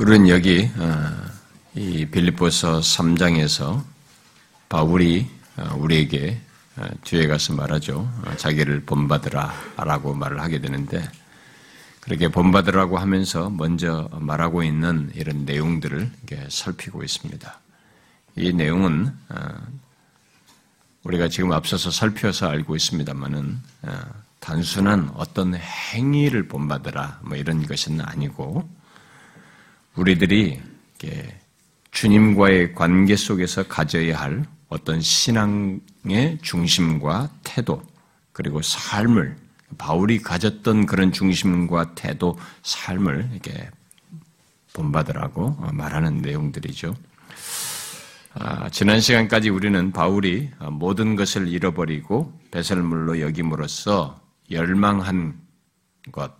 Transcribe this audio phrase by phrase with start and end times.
[0.00, 1.10] 우리는 여기 어,
[1.74, 3.84] 이 빌립보서 3장에서
[4.70, 6.40] 바울이 어, 우리에게
[6.78, 8.10] 어, 뒤에 가서 말하죠.
[8.38, 11.06] 자기를 본받으라라고 말을 하게 되는데
[12.00, 16.10] 그렇게 본받으라고 하면서 먼저 말하고 있는 이런 내용들을
[16.48, 17.60] 살피고 있습니다.
[18.36, 19.14] 이 내용은
[21.02, 23.58] 우리가 지금 앞서서 살펴서 알고 있습니다만은
[24.38, 28.79] 단순한 어떤 행위를 본받으라 뭐 이런 것은 아니고
[29.96, 30.60] 우리들이
[31.90, 37.82] 주님과의 관계 속에서 가져야 할 어떤 신앙의 중심과 태도
[38.32, 39.36] 그리고 삶을
[39.78, 43.70] 바울이 가졌던 그런 중심과 태도, 삶을 이렇게
[44.72, 46.94] 본받으라고 말하는 내용들이죠.
[48.34, 55.40] 아, 지난 시간까지 우리는 바울이 모든 것을 잃어버리고 배설물로 여김으로써 열망한
[56.12, 56.32] 것,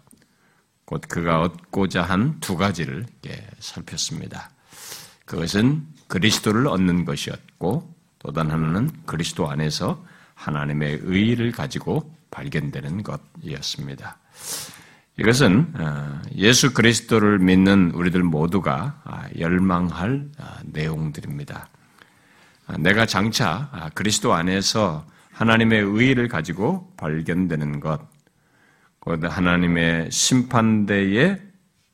[0.90, 3.06] 곧 그가 얻고자 한 두 가지를
[3.60, 4.50] 살폈습니다.
[5.24, 14.18] 그것은 그리스도를 얻는 것이었고 또 다른 하나는 그리스도 안에서 하나님의 의의를 가지고 발견되는 것이었습니다.
[15.16, 21.68] 이것은 어, 예수 그리스도를 믿는 우리들 모두가 아, 열망할 아, 내용들입니다.
[22.66, 28.00] 아, 내가 장차 그리스도 안에서 하나님의 의의를 가지고 발견되는 것,
[29.29, 31.40] 하나님의 심판대에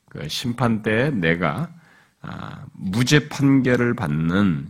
[0.09, 1.71] 그 심판대에 내가
[2.21, 4.69] 아, 무죄 판결을 받는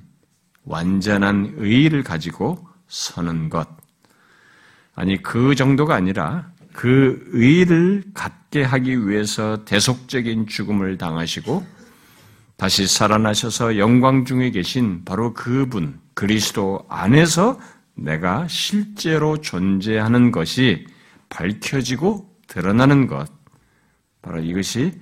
[0.65, 3.69] 완전한 의의를 가지고 서는 것.
[4.95, 11.65] 아니 그 정도가 아니라 그 의의를 갖게 하기 위해서 대속적인 죽음을 당하시고
[12.57, 17.59] 다시 살아나셔서 영광 중에 계신 바로 그분 그리스도 안에서
[17.95, 20.87] 내가 실제로 존재하는 것이
[21.29, 23.31] 밝혀지고 드러나는 것,
[24.23, 25.01] 바로 이것이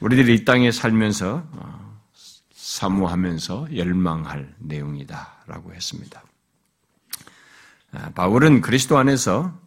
[0.00, 2.00] 우리들이 이 땅에 살면서 어,
[2.52, 6.22] 사모하면서 열망할 내용이다라고 했습니다.
[7.92, 9.58] 아, 바울은 그리스도 안에서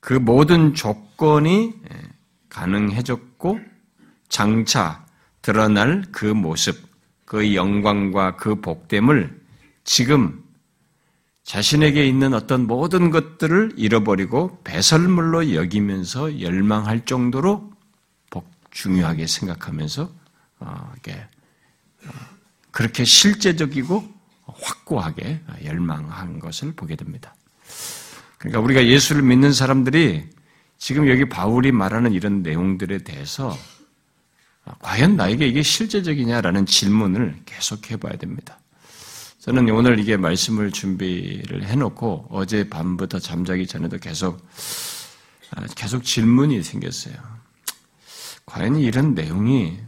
[0.00, 2.02] 그 모든 조건이 예,
[2.48, 3.58] 가능해졌고
[4.28, 5.04] 장차
[5.42, 6.76] 드러날 그 모습,
[7.24, 9.40] 그 영광과 그 복됨을
[9.84, 10.44] 지금
[11.46, 17.72] 자신에게 있는 어떤 모든 것들을 잃어버리고 배설물로 여기면서 열망할 정도로
[18.72, 20.10] 중요하게 생각하면서
[20.58, 20.92] 어,
[22.04, 22.10] 어,
[22.72, 24.06] 그렇게 실제적이고
[24.44, 27.34] 확고하게 열망한 것을 보게 됩니다.
[28.38, 30.28] 그러니까 우리가 예수를 믿는 사람들이
[30.78, 33.56] 지금 여기 바울이 말하는 이런 내용들에 대해서
[34.80, 38.58] 과연 나에게 이게 실제적이냐라는 질문을 계속 해봐야 됩니다.
[39.46, 44.44] 저는 오늘 이게 말씀을 준비를 해놓고 어제 밤부터 잠자기 전에도 계속
[45.54, 47.14] 아, 계속 질문이 생겼어요.
[48.44, 49.78] 과연 이런 내용이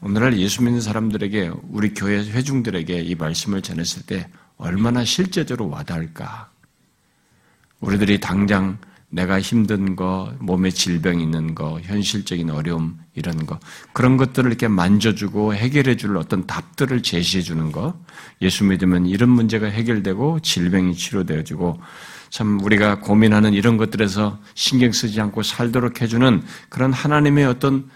[0.00, 6.50] 오늘날 예수 믿는 사람들에게 우리 교회 회중들에게 이 말씀을 전했을 때 얼마나 실제적으로 와닿을까?
[7.78, 8.76] 우리들이 당장
[9.16, 13.58] 내가 힘든 거, 몸에 질병 있는 거, 현실적인 어려움 이런 거
[13.94, 17.98] 그런 것들을 이렇게 만져주고 해결해 줄 어떤 답들을 제시해 주는 거
[18.42, 21.80] 예수 믿으면 이런 문제가 해결되고 질병이 치료되어지고
[22.28, 27.88] 참 우리가 고민하는 이런 것들에서 신경 쓰지 않고 살도록 해주는 그런 하나님의 어떤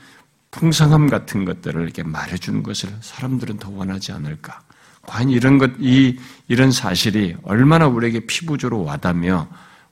[0.51, 4.63] 풍성함 같은 것들을 이렇게 말해주는 것을 사람들은 더 원하지 않을까?
[5.03, 9.49] 과연 이런 것, 이, 이런 사실이 얼마나 우리에게 피부적으로 와닿며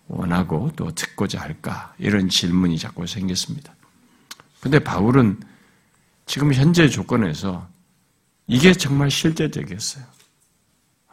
[0.09, 1.95] 원하고 또 듣고자 할까?
[1.99, 3.75] 이런 질문이 자꾸 생겼습니다.
[4.61, 5.41] 근데 바울은
[6.27, 7.69] 지금 현재 조건에서
[8.47, 10.05] 이게 정말 실제적이었어요.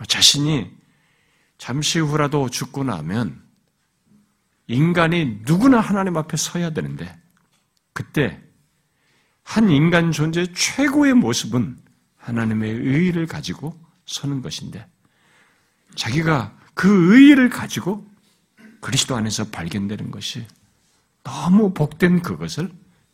[0.08, 0.72] 자신이
[1.58, 3.42] 잠시 후라도 죽고 나면
[4.68, 7.16] 인간이 누구나 하나님 앞에 서야 되는데
[7.94, 8.42] 그때
[9.44, 11.78] 한 인간 존재의 최고의 모습은
[12.18, 14.86] 하나님의 의의를 가지고 서는 것인데
[15.96, 18.06] 자기가 그 의의를 가지고
[18.82, 20.46] 그리스도 안에서 발견되는 것이
[21.24, 22.72] 너무 복된 그것을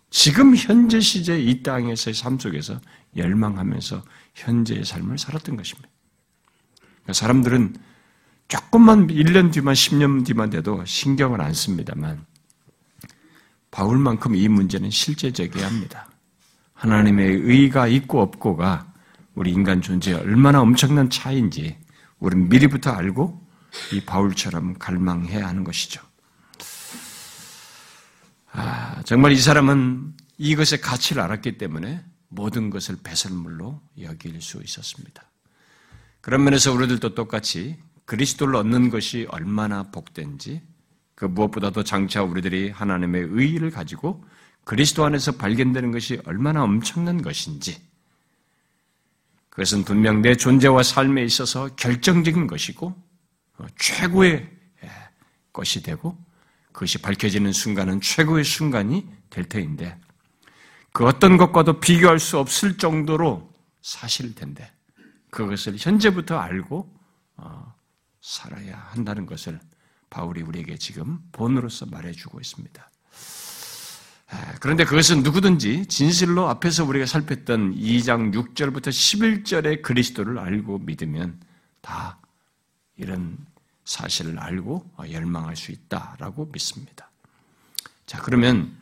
[0.10, 2.80] 지금 현재 시제 이 땅에서의 삶 속에서
[3.16, 4.04] 열망하면서
[4.36, 5.90] 현재의 삶을 살았던 것입니다.
[7.02, 7.76] 그러니까 사람들은
[8.50, 12.26] 조금만 1년 뒤만 10년 뒤만 돼도 신경을 안 씁니다만
[13.72, 16.10] 바울만큼 이 문제는 실제적이어야 합니다.
[16.74, 18.92] 하나님의 의가 있고 없고가
[19.36, 21.78] 우리 인간 존재에 얼마나 엄청난 차이인지
[22.20, 23.42] 우리는 미리부터 알고
[23.94, 26.02] 이 바울처럼 갈망해야 하는 것이죠.
[28.52, 35.24] 아, 정말 이 사람은 이것의 가치를 알았기 때문에 모든 것을 배설물로 여길 수 있었습니다.
[36.22, 40.62] 그런 면에서 우리들도 똑같이 그리스도를 얻는 것이 얼마나 복된지
[41.16, 44.24] 그 무엇보다도 장차 우리들이 하나님의 의의를 가지고
[44.64, 47.82] 그리스도 안에서 발견되는 것이 얼마나 엄청난 것인지
[49.50, 52.96] 그것은 분명 내 존재와 삶에 있어서 결정적인 것이고 어,
[53.78, 54.50] 최고의
[54.84, 54.90] 예,
[55.54, 56.18] 것이 되고
[56.72, 59.98] 그것이 밝혀지는 순간은 최고의 순간이 될 터인데
[60.94, 64.70] 그 어떤 것과도 비교할 수 없을 정도로 사실일 텐데
[65.30, 66.94] 그것을 현재부터 알고
[67.38, 67.74] 어,
[68.22, 69.60] 살아야 한다는 것을
[70.10, 72.92] 바울이 우리에게 지금 본으로서 말해주고 있습니다.
[74.62, 81.40] 그런데 그것은 누구든지 진실로 앞에서 우리가 살폈던 2장 6절부터 11절의 그리스도를 알고 믿으면
[81.82, 82.18] 다
[82.96, 83.38] 이런
[83.86, 87.10] 사실을 알고 열망할 수 있다라고 믿습니다.
[88.06, 88.76] 자, 그러면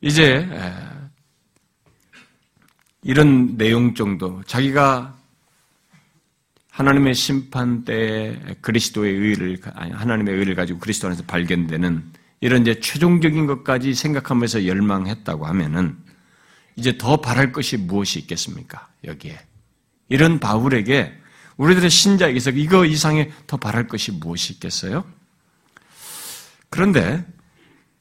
[0.00, 0.48] 이제
[3.02, 5.16] 이런 내용 정도 자기가
[6.70, 13.46] 하나님의 심판 때 그리스도의 의를 아니 하나님의 의를 가지고 그리스도 안에서 발견되는 이런 이제 최종적인
[13.46, 15.98] 것까지 생각하면서 열망했다고 하면은
[16.76, 18.88] 이제 더 바랄 것이 무엇이 있겠습니까?
[19.04, 19.38] 여기에
[20.08, 21.12] 이런 바울에게
[21.60, 25.04] 우리들의 신자에게서 이거 이상의 더 바랄 것이 무엇이 있겠어요?
[26.70, 27.22] 그런데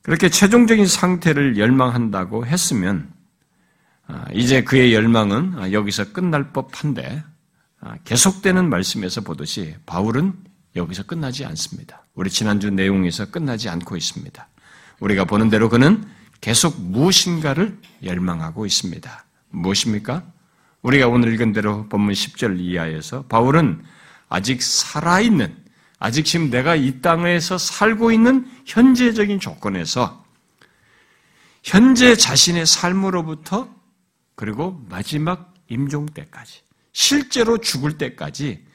[0.01, 3.11] 그렇게 최종적인 상태를 열망한다고 했으면
[4.07, 7.21] 아, 이제 그의 열망은 여기서 끝날 법한데
[7.81, 10.33] 아, 계속되는 말씀에서 보듯이 바울은
[10.77, 12.05] 여기서 끝나지 않습니다.
[12.15, 14.47] 우리 지난주 내용에서 끝나지 않고 있습니다.
[15.01, 16.07] 우리가 보는 대로 그는
[16.39, 19.25] 계속 무엇인가를 열망하고 있습니다.
[19.49, 20.23] 무엇입니까?
[20.81, 23.83] 우리가 오늘 읽은 대로 본문 10절 이하에서 바울은
[24.29, 25.55] 아직 살아있는,
[25.99, 30.23] 아직 지금 내가 이 땅에서 살고 있는 현재적인 조건에서
[31.63, 33.73] 현재 자신의 삶으로부터
[34.35, 36.61] 그리고 마지막 임종 때까지
[36.93, 38.65] 실제로 죽을 때까지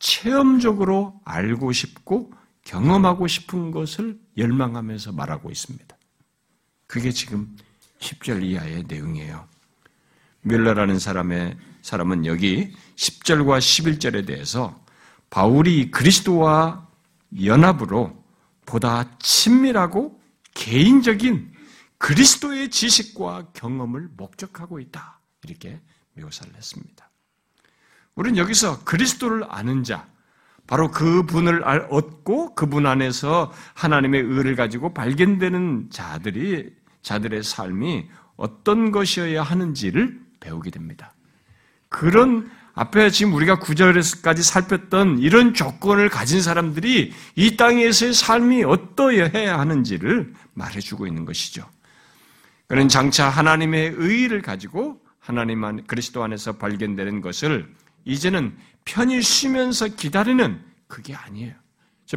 [0.00, 2.32] 체험적으로 알고 싶고
[2.64, 5.96] 경험하고 싶은 것을 열망하면서 말하고 있습니다.
[6.88, 7.56] 그게 지금
[8.00, 9.51] 10절 이하의 내용이에요.
[10.42, 14.80] 뮬러라는 사람의 사람은 여기 10절과 11절에 대해서
[15.30, 16.86] 바울이 그리스도와
[17.42, 18.22] 연합으로
[18.66, 20.20] 보다 친밀하고
[20.54, 21.52] 개인적인
[21.98, 25.20] 그리스도의 지식과 경험을 목적하고 있다.
[25.44, 25.80] 이렇게
[26.14, 27.10] 묘사를 했습니다.
[28.14, 30.06] 우리는 여기서 그리스도를 아는 자,
[30.66, 39.42] 바로 그 분을 얻고 그분 안에서 하나님의 의를 가지고 발견되는 자들이 자들의 삶이 어떤 것이어야
[39.42, 41.14] 하는지를 배우게 됩니다.
[41.88, 50.32] 그런 앞에 지금 우리가 구절에서까지 살폈던 이런 조건을 가진 사람들이 이 땅에서의 삶이 어떠해야 하는지를
[50.54, 51.68] 말해주고 있는 것이죠.
[52.66, 57.68] 그는 장차 하나님의 의를 가지고 하나님 안 그리스도 안에서 발견되는 것을
[58.04, 61.54] 이제는 편히 쉬면서 기다리는 그게 아니에요.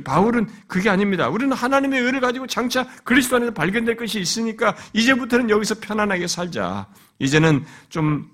[0.03, 1.29] 바울은 그게 아닙니다.
[1.29, 6.87] 우리는 하나님의 의를 가지고 장차 그리스도 안에서 발견될 것이 있으니까 이제부터는 여기서 편안하게 살자.
[7.19, 8.29] 이제는 좀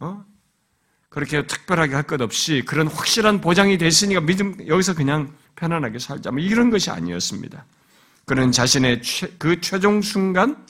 [0.00, 0.24] 어?
[1.08, 6.30] 그렇게 특별하게 할 것 없이 그런 확실한 보장이 됐으니까 믿음 여기서 그냥 편안하게 살자.
[6.30, 7.64] 뭐 이런 것이 아니었습니다.
[8.26, 10.66] 그는 자신의 최, 그 최종 순간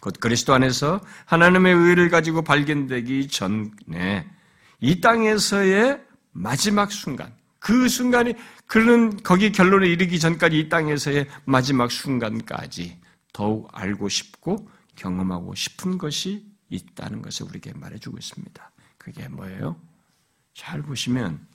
[0.00, 4.28] 곧 그리스도 안에서 하나님의 의를 가지고 발견되기 전에
[4.80, 6.02] 이 땅에서의
[6.32, 8.34] 마지막 순간, 그 순간이
[8.66, 12.98] 그런 거기 결론에 이르기 전까지 이 땅에서의 마지막 순간까지
[13.32, 18.70] 더욱 알고 싶고 경험하고 싶은 것이 있다는 것을 우리에게 말해주고 있습니다.
[18.98, 19.80] 그게 뭐예요?
[20.54, 21.46] 잘 보시면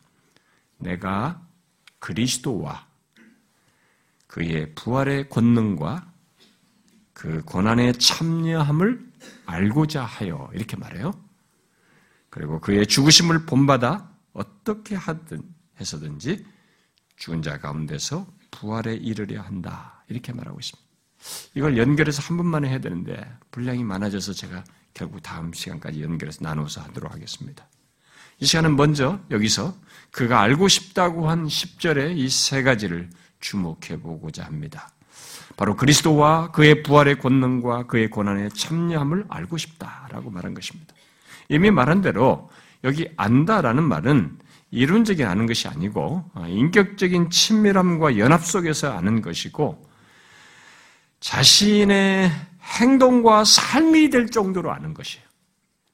[0.78, 1.46] 내가
[2.00, 2.88] 그리스도와
[4.28, 6.12] 그의 부활의 권능과
[7.14, 9.12] 그 고난에 참여함을
[9.46, 11.12] 알고자 하여 이렇게 말해요.
[12.30, 15.42] 그리고 그의 죽으심을 본받아 어떻게 하든
[15.80, 16.46] 해서든지
[17.16, 20.04] 죽은 자 가운데서 부활에 이르려 한다.
[20.08, 20.88] 이렇게 말하고 있습니다.
[21.56, 24.64] 이걸 연결해서 한 번만에 해야 되는데 분량이 많아져서 제가
[24.98, 27.68] 결국 다음 시간까지 연결해서 나눠서 하도록 하겠습니다.
[28.40, 29.76] 이 시간은 먼저 여기서
[30.12, 34.90] 그가 알고 싶다고 한 10절의 이 세 가지를 주목해 보고자 합니다.
[35.56, 40.96] 바로 그리스도와 그의 부활의 권능과 그의 고난에 참여함을 알고 싶다라고 말한 것입니다.
[41.50, 42.50] 이미 말한 대로
[42.84, 44.40] 여기 안다라는 말은
[44.72, 49.88] 이론적인 아는 것이 아니고 어, 인격적인 친밀함과 연합 속에서 아는 것이고
[51.20, 52.32] 자신의
[52.68, 55.26] 행동과 삶이 될 정도로 아는 것이에요.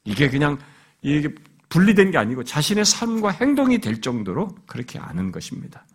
[0.05, 0.57] 이게 그냥
[1.01, 1.33] 이게
[1.69, 5.85] 분리된 게 아니고 자신의 삶과 행동이 될 정도로 그렇게 아는 것입니다.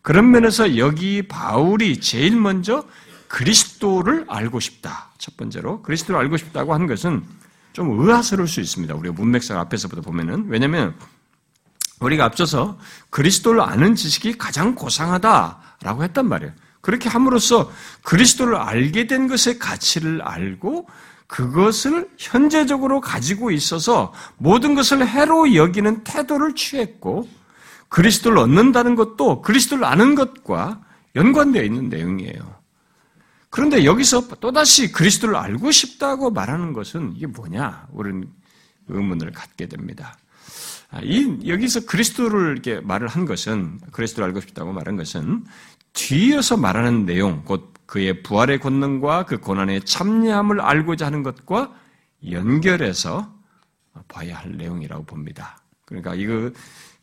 [0.00, 2.84] 그런 면에서 여기 바울이 제일 먼저
[3.28, 5.12] 그리스도를 알고 싶다.
[5.18, 7.24] 첫 번째로 그리스도를 알고 싶다고 한 것은
[7.72, 8.94] 좀 의아스러울 수 있습니다.
[8.94, 10.94] 우리가 문맥상 앞에서부터 보면은 왜냐하면
[12.00, 12.78] 우리가 앞서서
[13.10, 16.52] 그리스도를 아는 지식이 가장 고상하다라고 했단 말이에요.
[16.82, 17.72] 그렇게 함으로써
[18.02, 20.88] 그리스도를 알게 된 것의 가치를 알고
[21.28, 27.26] 그것을 현재적으로 가지고 있어서 모든 것을 해로 여기는 태도를 취했고
[27.88, 30.82] 그리스도를 얻는다는 것도 그리스도를 아는 것과
[31.14, 32.62] 연관되어 있는 내용이에요.
[33.48, 37.86] 그런데 여기서 또다시 그리스도를 알고 싶다고 말하는 것은 이게 뭐냐?
[37.92, 38.28] 우리는
[38.88, 40.16] 의문을 갖게 됩니다.
[40.92, 45.44] 아, 이, 여기서 그리스도를 이렇게 말을 한 것은, 그리스도를 알고 싶다고 말한 것은,
[45.94, 51.74] 뒤에서 말하는 내용, 곧 그의 부활의 권능과 그 고난의 참여함을 알고자 하는 것과
[52.30, 53.34] 연결해서
[54.08, 55.62] 봐야 할 내용이라고 봅니다.
[55.86, 56.50] 그러니까 이거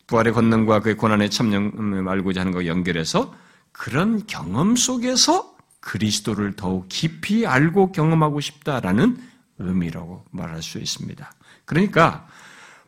[0.07, 3.35] 부활의 권능과 그의 고난의 참여함을 알고자 하는 것 연결해서
[3.71, 9.17] 그런 경험 속에서 그리스도를 더욱 깊이 알고 경험하고 싶다라는
[9.59, 11.31] 의미라고 말할 수 있습니다.
[11.65, 12.27] 그러니까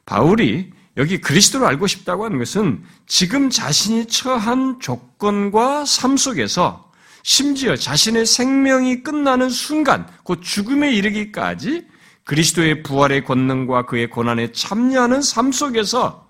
[0.05, 6.91] 바울이 여기 그리스도를 알고 싶다고 하는 것은 지금 자신이 처한 조건과 삶 속에서
[7.23, 11.87] 심지어 자신의 생명이 끝나는 순간, 곧 죽음에 이르기까지
[12.25, 16.29] 그리스도의 부활의 권능과 그의 고난에 참여하는 삶 속에서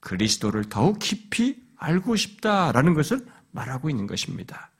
[0.00, 4.70] 그리스도를 더욱 깊이 알고 싶다라는 것을 말하고 있는 것입니다.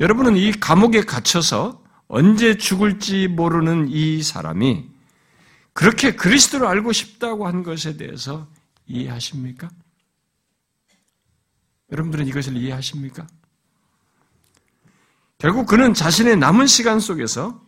[0.00, 4.93] 여러분은 이 감옥에 갇혀서 언제 죽을지 모르는 이 사람이
[5.74, 8.48] 그렇게 그리스도를 알고 싶다고 한 것에 대해서
[8.86, 9.68] 이해하십니까?
[11.92, 13.26] 여러분들은 이것을 이해하십니까?
[15.36, 17.60] 결국 그는 자신의 남은 시간 속에서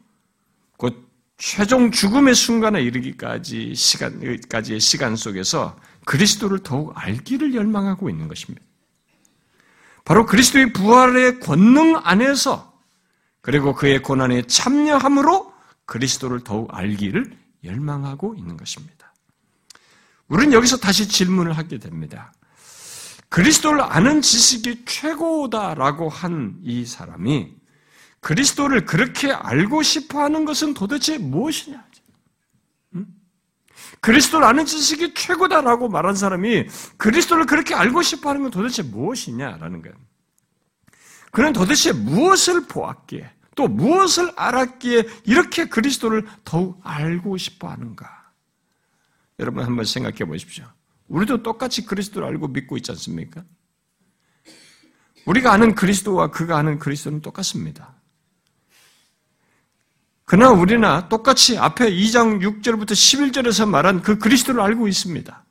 [0.79, 8.65] 곧 최종 죽음의 순간에 이르기까지 시간까지의 시간 속에서 그리스도를 더욱 알기를 열망하고 있는 것입니다.
[10.05, 12.73] 바로 그리스도의 부활의 권능 안에서
[13.43, 15.53] 그리고 그의 고난에 참여함으로
[15.85, 19.13] 그리스도를 더욱 알기를 열망하고 있는 것입니다.
[20.29, 22.33] 우리는 여기서 다시 질문을 하게 됩니다.
[23.29, 27.55] 그리스도를 아는 지식이 최고다라고 한 이 사람이
[28.21, 31.85] 그리스도를 그렇게 알고 싶어 하는 것은 도대체 무엇이냐?
[34.01, 39.97] 그리스도를 아는 지식이 최고다라고 말한 사람이 그리스도를 그렇게 알고 싶어 하는 건 도대체 무엇이냐라는 거예요.
[41.31, 48.31] 그는 도대체 무엇을 보았기에 또 무엇을 알았기에 이렇게 그리스도를 더욱 알고 싶어 하는가?
[49.41, 50.65] 여러분 한번 생각해 보십시오.
[51.09, 53.43] 우리도 똑같이 그리스도를 알고 믿고 있지 않습니까?
[55.25, 57.95] 우리가 아는 그리스도와 그가 아는 그리스도는 똑같습니다.
[60.25, 65.45] 그러나 우리나 똑같이 앞에 2장 6절부터 11절에서 말한 그 그리스도를 알고 있습니다.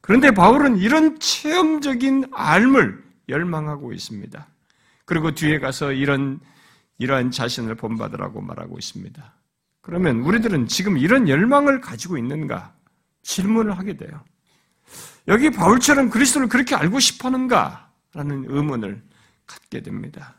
[0.00, 4.46] 그런데 바울은 이런 체험적인 알을 열망하고 있습니다.
[5.04, 6.40] 그리고 뒤에 가서 이런
[6.98, 9.34] 이러한 자신을 본받으라고 말하고 있습니다.
[9.80, 12.74] 그러면 우리들은 지금 이런 열망을 가지고 있는가
[13.22, 14.22] 질문을 하게 돼요.
[15.28, 19.02] 여기 바울처럼 그리스도를 그렇게 알고 싶어 하는가 라는 의문을
[19.46, 20.36] 갖게 됩니다.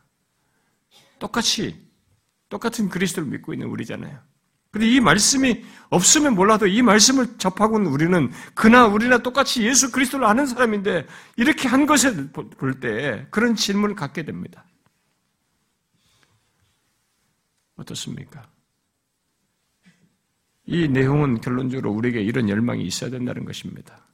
[1.19, 1.89] 똑같이
[2.49, 4.17] 똑같은 그리스도를 믿고 있는 우리잖아요.
[4.71, 10.45] 근데 이 말씀이 없으면 몰라도 이 말씀을 접하고는 우리는 그나 우리나 똑같이 예수 그리스도를 아는
[10.45, 11.07] 사람인데
[11.37, 14.65] 이렇게 한 것에 볼 때 그런 질문을 갖게 됩니다.
[17.75, 18.47] 어떻습니까?
[20.65, 24.05] 이 내용은 결론적으로 우리에게 이런 열망이 있어야 된다는 것입니다.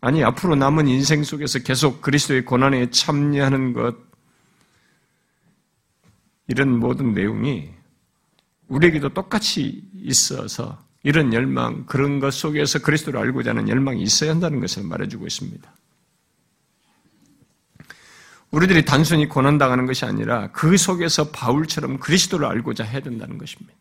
[0.00, 3.96] 아니, 앞으로 남은 인생 속에서 계속 그리스도의 고난에 참여하는 것,
[6.46, 7.70] 이런 모든 내용이
[8.68, 14.84] 우리에게도 똑같이 있어서 이런 열망, 그런 것 속에서 그리스도를 알고자 하는 열망이 있어야 한다는 것을
[14.84, 15.74] 말해주고 있습니다.
[18.54, 23.74] 우리들이 단순히 고난당하는 것이 아니라 그 속에서 바울처럼 그리스도를 알고자 해야 된다는 것입니다.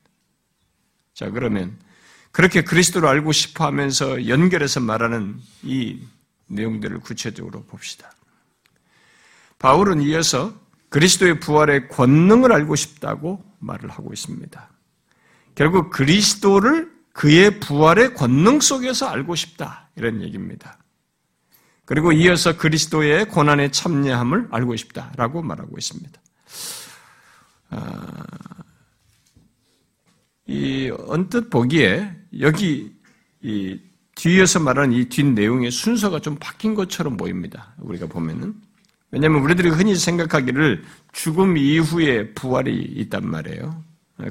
[1.13, 1.77] 자, 그러면
[2.31, 5.99] 그렇게 그리스도를 알고 싶어 하면서 연결해서 말하는 이
[6.47, 8.11] 내용들을 구체적으로 봅시다.
[9.59, 10.53] 바울은 이어서
[10.89, 14.69] 그리스도의 부활의 권능을 알고 싶다고 말을 하고 있습니다.
[15.53, 19.89] 결국 그리스도를 그의 부활의 권능 속에서 알고 싶다.
[19.95, 20.79] 이런 얘기입니다.
[21.93, 26.19] 그리고 이어서 그리스도의 고난에 참여함을 알고 싶다라고 말하고 있습니다.
[27.69, 28.25] 아,
[30.47, 32.91] 이 언뜻 보기에 여기
[33.43, 33.79] 이
[34.15, 37.75] 뒤에서 말하는 이 뒷 내용의 순서가 좀 바뀐 것처럼 보입니다.
[37.77, 38.55] 우리가 보면은
[39.11, 43.83] 왜냐하면 우리들이 흔히 생각하기를 죽음 이후에 부활이 있단 말이에요.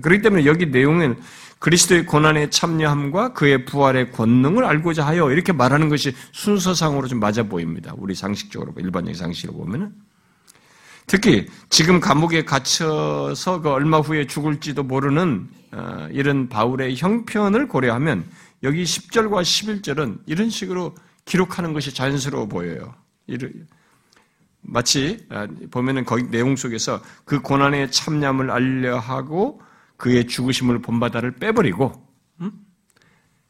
[0.03, 1.17] 그렇기 때문에 여기 내용은
[1.63, 7.95] 그리스도의 고난에 참여함과 그의 부활의 권능을 알고자 하여 이렇게 말하는 것이 순서상으로 좀 맞아 보입니다.
[7.97, 9.93] 우리 상식적으로 일반적인 상식으로 보면은
[11.07, 18.25] 특히 지금 감옥에 갇혀서 그 얼마 후에 죽을지도 모르는 어, 이런 바울의 형편을 고려하면
[18.65, 22.93] 여기 10절과 11절은 이런 식으로 기록하는 것이 자연스러워 보여요.
[24.63, 29.61] 마치 아, 보면은 거기 내용 속에서 그 고난의 참념을 알려 하고
[30.03, 31.93] 그의 죽으심을 본바다를 빼버리고
[32.41, 32.51] 음?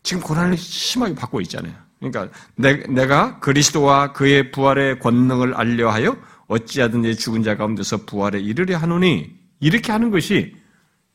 [0.02, 1.74] 지금 고난을 심하게 받고 있잖아요.
[1.98, 6.14] 그러니까 내, 가 그리스도와 그의 부활의 권능을 알려하여
[6.48, 10.54] 어찌하든지 죽은 자 가운데서 부활에 이르려 하노니 이렇게 하는 것이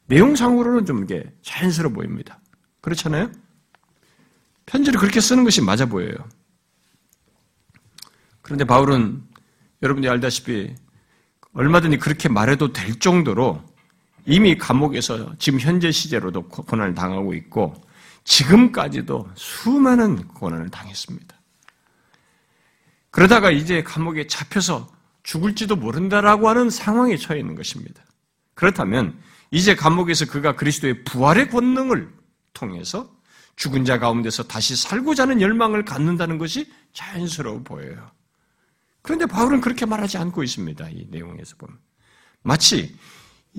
[0.07, 2.39] 내용상으로는 좀 이게 자연스러워 보입니다.
[2.81, 3.29] 그렇잖아요?
[4.65, 6.15] 편지를 그렇게 쓰는 것이 맞아 보여요.
[8.41, 9.21] 그런데 바울은
[9.83, 10.73] 여러분이 알다시피
[11.53, 13.63] 얼마든지 그렇게 말해도 될 정도로
[14.27, 17.73] 이미 감옥에서 지금 현재 시제로도 고난을 당하고 있고
[18.25, 21.35] 지금까지도 수많은 고난을 당했습니다.
[23.09, 24.91] 그러다가 이제 감옥에 잡혀서
[25.23, 28.03] 죽을지도 모른다라고 하는 상황에 처해 있는 것입니다.
[28.53, 29.17] 그렇다면
[29.49, 32.13] 이제 감옥에서 그가 그리스도의 부활의 권능을
[32.53, 33.09] 통해서
[33.55, 38.11] 죽은 자 가운데서 다시 살고자 하는 열망을 갖는다는 것이 자연스러워 보여요.
[39.01, 40.89] 그런데 바울은 그렇게 말하지 않고 있습니다.
[40.89, 41.77] 이 내용에서 보면.
[42.43, 42.93] 마치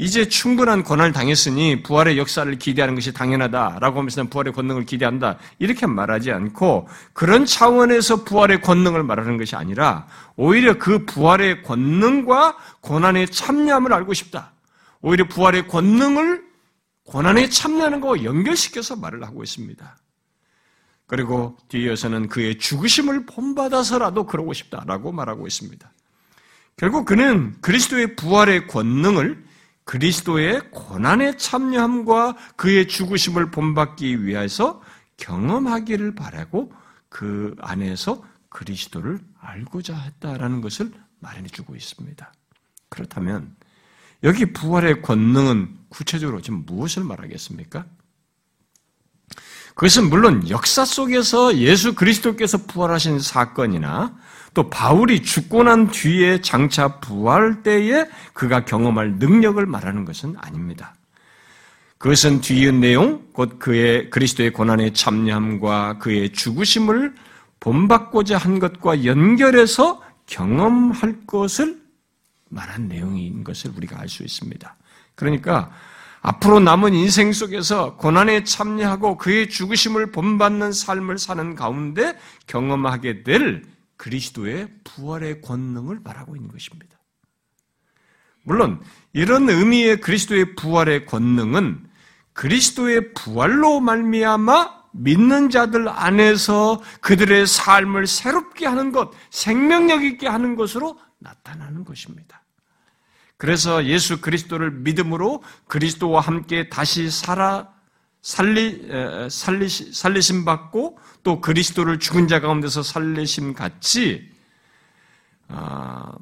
[0.00, 5.38] 이제 충분한 권한을 당했으니 부활의 역사를 기대하는 것이 당연하다라고 하면서 부활의 권능을 기대한다.
[5.58, 13.26] 이렇게 말하지 않고 그런 차원에서 부활의 권능을 말하는 것이 아니라 오히려 그 부활의 권능과 고난에
[13.26, 14.52] 참여함을 알고 싶다.
[15.00, 16.44] 오히려 부활의 권능을
[17.02, 19.96] 고난에 참여하는 것과 연결시켜서 말을 하고 있습니다.
[21.08, 25.90] 그리고 뒤에서는 그의 죽으심을 본받아서라도 그러고 싶다라고 말하고 있습니다.
[26.76, 29.47] 결국 그는 그리스도의 부활의 권능을
[29.88, 34.82] 그리스도의 고난에 참여함과 그의 죽으심을 본받기 위해서
[35.16, 36.70] 경험하기를 바라고
[37.08, 42.30] 그 안에서 그리스도를 알고자 했다라는 것을 말해 주고 있습니다.
[42.90, 43.56] 그렇다면
[44.24, 47.86] 여기 부활의 권능은 구체적으로 지금 무엇을 말하겠습니까?
[49.68, 54.14] 그것은 물론 역사 속에서 예수 그리스도께서 부활하신 사건이나
[54.58, 60.96] 또 바울이 죽고 난 뒤에 장차 부활 때에 그가 경험할 능력을 말하는 것은 아닙니다.
[61.98, 67.14] 그것은 뒤의 내용, 곧 그의 그리스도의 고난에 참여함과 그의 죽으심을
[67.60, 71.80] 본받고자 한 것과 연결해서 경험할 것을
[72.48, 74.76] 말한 내용인 것을 우리가 알 수 있습니다.
[75.14, 75.70] 그러니까
[76.20, 82.18] 앞으로 남은 인생 속에서 고난에 참여하고 그의 죽으심을 본받는 삶을 사는 가운데
[82.48, 86.96] 경험하게 될 그리스도의 부활의 권능을 말하고 있는 것입니다.
[88.44, 88.80] 물론
[89.12, 91.86] 이런 의미의 그리스도의 부활의 권능은
[92.32, 100.98] 그리스도의 부활로 말미암아 믿는 자들 안에서 그들의 삶을 새롭게 하는 것, 생명력 있게 하는 것으로
[101.18, 102.42] 나타나는 것입니다.
[103.36, 107.68] 그래서 예수 그리스도를 믿음으로 그리스도와 함께 다시 살아
[108.28, 108.86] 살리
[109.30, 114.30] 살리 살리심 받고 또 그리스도를 죽은 자 가운데서 살리심 같이
[115.48, 116.12] 아,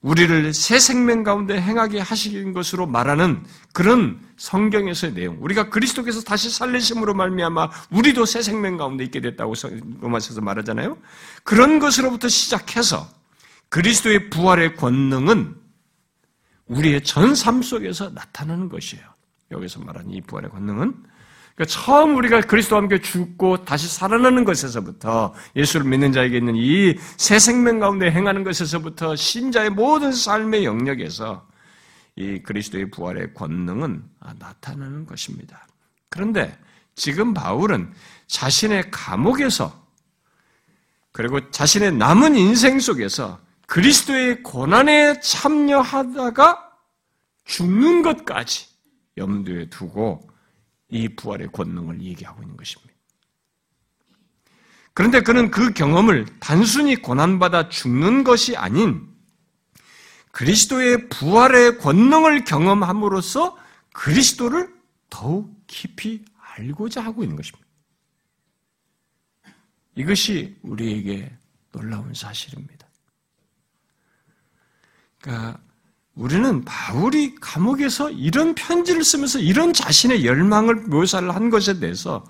[0.00, 5.38] 우리를 새 생명 가운데 행하게 하시는 것으로 말하는 그런 성경에서의 내용.
[5.40, 9.54] 우리가 그리스도께서 다시 살리심으로 말미암아 우리도 새 생명 가운데 있게 됐다고
[10.00, 10.96] 로마서에서 말하잖아요.
[11.42, 13.10] 그런 것으로부터 시작해서
[13.70, 15.56] 그리스도의 부활의 권능은
[16.66, 19.04] 우리의 전 삶 속에서 나타나는 것이에요.
[19.50, 21.09] 여기서 말하는 이 부활의 권능은
[21.60, 27.38] 그러니까 처음 우리가 그리스도와 함께 죽고 다시 살아나는 것에서부터 예수를 믿는 자에게 있는 이 새
[27.38, 31.46] 생명 가운데 행하는 것에서부터 신자의 모든 삶의 영역에서
[32.16, 34.02] 이 그리스도의 부활의 권능은
[34.38, 35.66] 나타나는 것입니다.
[36.08, 36.56] 그런데
[36.94, 37.92] 지금 바울은
[38.26, 39.86] 자신의 감옥에서
[41.12, 46.70] 그리고 자신의 남은 인생 속에서 그리스도의 고난에 참여하다가
[47.44, 48.66] 죽는 것까지
[49.18, 50.29] 염두에 두고
[50.90, 52.92] 이 부활의 권능을 얘기하고 있는 것입니다.
[54.92, 59.08] 그런데 그는 그 경험을 단순히 고난받아 죽는 것이 아닌
[60.32, 63.56] 그리스도의 부활의 권능을 경험함으로써
[63.92, 64.72] 그리스도를
[65.08, 67.66] 더욱 깊이 알고자 하고 있는 것입니다.
[69.94, 71.36] 이것이 우리에게
[71.72, 72.88] 놀라운 사실입니다.
[75.20, 75.60] 그러니까
[76.20, 82.26] 우리는 바울이 감옥에서 이런 편지를 쓰면서 이런 자신의 열망을 묘사를 한 것에 대해서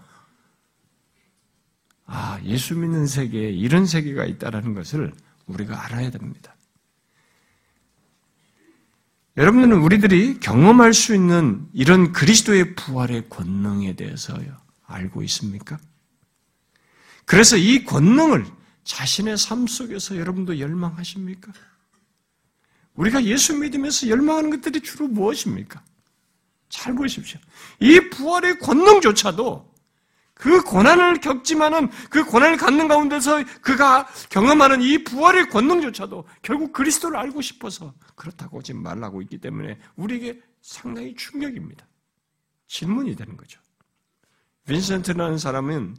[2.07, 5.13] 아, 예수 믿는 세계에 이런 세계가 있다는 것을
[5.47, 6.55] 우리가 알아야 됩니다.
[9.37, 14.39] 여러분들은 우리들이 경험할 수 있는 이런 그리스도의 부활의 권능에 대해서
[14.87, 15.79] 알고 있습니까?
[17.25, 18.47] 그래서 이 권능을
[18.85, 21.53] 자신의 삶 속에서 여러분도 열망하십니까?
[23.01, 25.83] 우리가 예수 믿으면서 열망하는 것들이 주로 무엇입니까?
[26.69, 27.41] 잘 보십시오.
[27.81, 29.71] 이 부활의 권능조차도
[30.35, 37.41] 그 고난을 겪지만은 그 고난을 갖는 가운데서 그가 경험하는 이 부활의 권능조차도 결국 그리스도를 알고
[37.41, 41.87] 싶어서 그렇다고 지금 말하고 있기 때문에 우리에게 상당히 충격입니다.
[42.69, 43.61] 질문이 되는 거죠.
[44.67, 45.97] 빈센트라는 사람은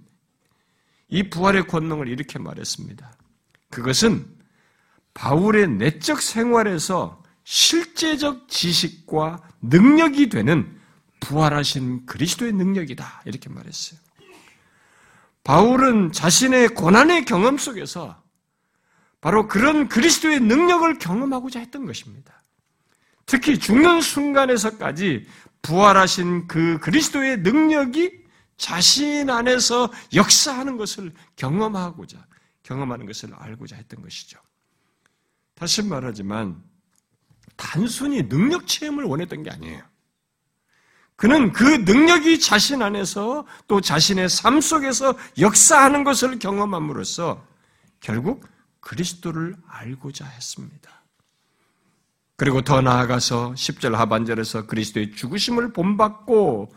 [1.10, 3.12] 이 부활의 권능을 이렇게 말했습니다.
[3.70, 4.41] 그것은
[5.14, 10.80] 바울의 내적 생활에서 실제적 지식과 능력이 되는
[11.20, 13.24] 부활하신 그리스도의 능력이다.
[13.26, 14.00] 이렇게 말했어요.
[15.44, 18.22] 바울은 자신의 고난의 경험 속에서
[19.22, 22.42] 바로 그런 그리스도의 능력을 경험하고자 했던 것입니다.
[23.26, 25.28] 특히 죽는 순간에서까지
[25.62, 28.22] 부활하신 그 그리스도의 능력이
[28.58, 32.26] 자신 안에서 역사하는 것을 경험하고자,
[32.64, 34.40] 경험하는 것을 알고자 했던 것이죠.
[35.62, 36.60] 다시 말하지만,
[37.56, 39.84] 단순히 능력 체험을 원했던 게 아니에요.
[41.16, 47.46] 그는 그 능력이 자신 안에서 또 자신의 삶 속에서 역사하는 것을 경험함으로써
[48.00, 48.48] 결국
[48.80, 50.90] 그리스도를 알고자 했습니다.
[52.38, 56.74] 그리고 더 나아가서 10절 하반절에서 그리스도의 죽으심을 본받고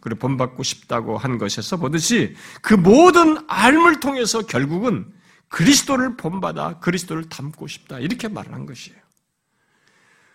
[0.00, 5.10] 그래 본받고 싶다고 한 것에서 보듯이 그 모든 알을 통해서 결국은
[5.50, 8.98] 그리스도를 본받아 그리스도를 닮고 싶다 이렇게 말을 한 것이에요.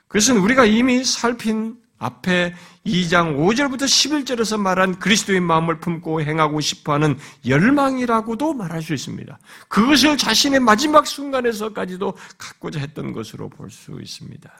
[0.07, 2.53] 그것은 우리가 이미 살핀 앞에
[2.85, 9.39] 2장 5절부터 11절에서 말한 그리스도의 마음을 품고 행하고 싶어 하는 열망이라고도 말할 수 있습니다.
[9.69, 14.51] 그것을 자신의 마지막 순간에서까지도 갖고자 했던 것으로 볼 수 있습니다.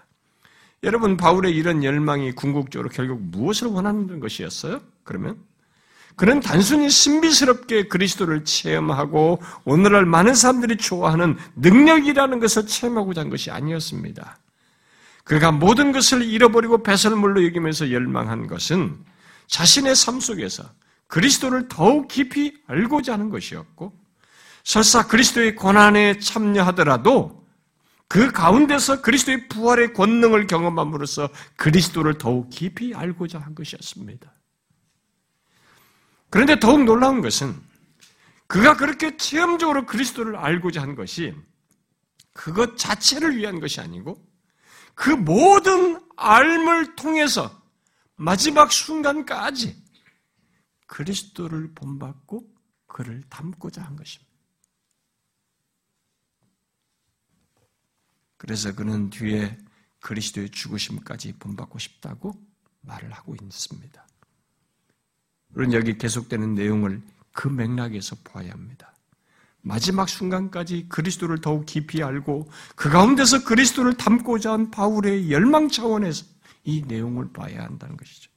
[0.83, 4.81] 여러분 바울의 이런 열망이 궁극적으로 결국 무엇을 원하는 것이었어요?
[5.03, 5.37] 그러면
[6.15, 14.39] 그는 단순히 신비스럽게 그리스도를 체험하고 오늘날 많은 사람들이 좋아하는 능력이라는 것을 체험하고자 한 것이 아니었습니다.
[15.25, 18.95] 그가 모든 것을 잃어버리고 배설물로 여기면서 열망한 것은
[19.47, 20.63] 자신의 삶 속에서
[21.07, 23.93] 그리스도를 더욱 깊이 알고자 하는 것이었고
[24.63, 27.45] 설사 그리스도의 고난에 참여하더라도
[28.07, 34.34] 그 가운데서 그리스도의 부활의 권능을 경험함으로써 그리스도를 더욱 깊이 알고자 한 것이었습니다.
[36.29, 37.55] 그런데 더욱 놀라운 것은
[38.47, 41.33] 그가 그렇게 체험적으로 그리스도를 알고자 한 것이
[42.33, 44.23] 그것 자체를 위한 것이 아니고
[44.93, 47.61] 그 모든 알을 통해서
[48.15, 49.83] 마지막 순간까지
[50.87, 52.47] 그리스도를 본받고
[52.87, 54.31] 그를 닮고자 한 것입니다.
[58.37, 59.57] 그래서 그는 뒤에
[60.01, 62.33] 그리스도의 죽으심까지 본받고 싶다고
[62.81, 64.07] 말을 하고 있습니다.
[65.55, 67.01] 우리는 여기 계속되는 내용을
[67.33, 68.93] 그 맥락에서 보아야 합니다.
[69.61, 76.25] 마지막 순간까지 그리스도를 더욱 깊이 알고 그 가운데서 그리스도를 담고자 한 바울의 열망 차원에서
[76.65, 78.29] 이 내용을 봐야 한다는 것이죠.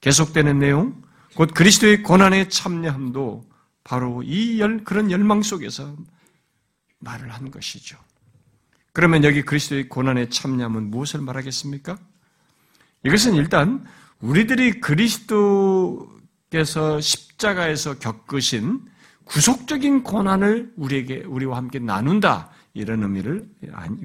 [0.00, 1.02] 계속되는 내용,
[1.34, 3.48] 곧 그리스도의 고난에 참여함도
[3.82, 5.96] 바로 이 열, 그런 열망 속에서
[6.98, 7.98] 말을 한 것이죠.
[8.92, 11.98] 그러면 여기 그리스도의 고난에 참여함은 무엇을 말하겠습니까?
[13.04, 13.86] 이것은 일단
[14.20, 16.10] 우리들이 그리스도께서
[17.00, 18.80] 십자가에서 겪으신
[19.24, 23.48] 구속적인 고난을 우리에게 우리와 함께 나눈다 이런 의미를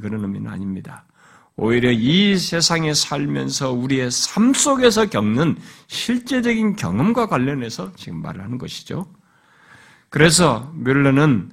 [0.02, 1.06] 그런 의미는 아닙니다.
[1.56, 9.12] 오히려 이 세상에 살면서 우리의 삶 속에서 겪는 실제적인 경험과 관련해서 지금 말을 하는 것이죠.
[10.10, 11.52] 그래서 뮬러는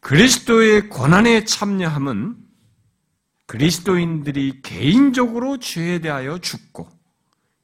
[0.00, 2.36] 그리스도의 고난에 참여함은
[3.46, 6.97] 그리스도인들이 개인적으로 죄에 대하여 죽고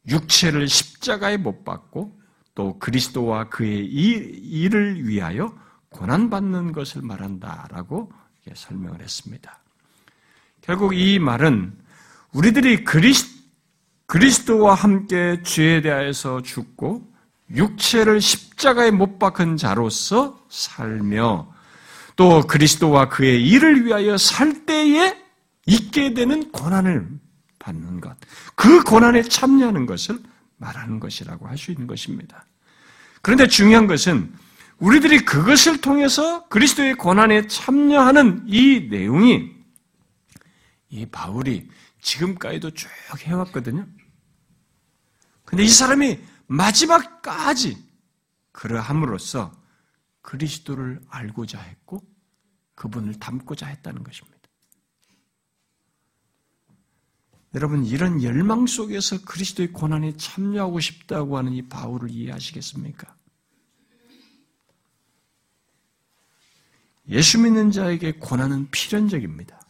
[0.08, 2.18] 육체를 십자가에 못 박고
[2.54, 5.54] 또 그리스도와 그의 일을 위하여
[5.90, 8.12] 고난받는 것을 말한다라고
[8.54, 9.60] 설명을 했습니다.
[10.60, 11.76] 결국 이 말은
[12.32, 13.34] 우리들이 그리스,
[14.06, 17.12] 그리스도와 함께 죄에 대하여서 죽고
[17.50, 21.52] 육체를 십자가에 못 박은 자로서 살며
[22.16, 25.16] 또 그리스도와 그의 일을 위하여 살 때에
[25.66, 27.08] 있게 되는 고난을
[27.64, 28.14] 받는 것,
[28.54, 30.22] 그 고난에 참여하는 것을
[30.58, 32.46] 말하는 것이라고 할 수 있는 것입니다.
[33.22, 34.34] 그런데 중요한 것은
[34.78, 39.54] 우리들이 그것을 통해서 그리스도의 고난에 참여하는 이 내용이
[40.90, 41.70] 이 바울이
[42.02, 42.88] 지금까지도 쭉
[43.20, 43.86] 해왔거든요.
[45.44, 47.82] 근데 이 사람이 마지막까지
[48.52, 49.52] 그러함으로써
[50.20, 52.02] 그리스도를 알고자 했고
[52.74, 54.33] 그분을 닮고자 했다는 것입니다.
[57.54, 63.14] 여러분 이런 열망 속에서 그리스도의 고난에 참여하고 싶다고 하는 이 바울을 이해하시겠습니까?
[67.10, 69.60] 예수 믿는 자에게 고난은 필연적입니다.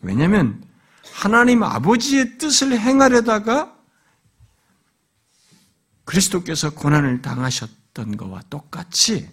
[0.00, 0.62] 왜냐하면
[1.12, 3.74] 하나님 아버지의 뜻을 행하려다가
[6.04, 9.28] 그리스도께서 고난을 당하셨던 것과 똑같이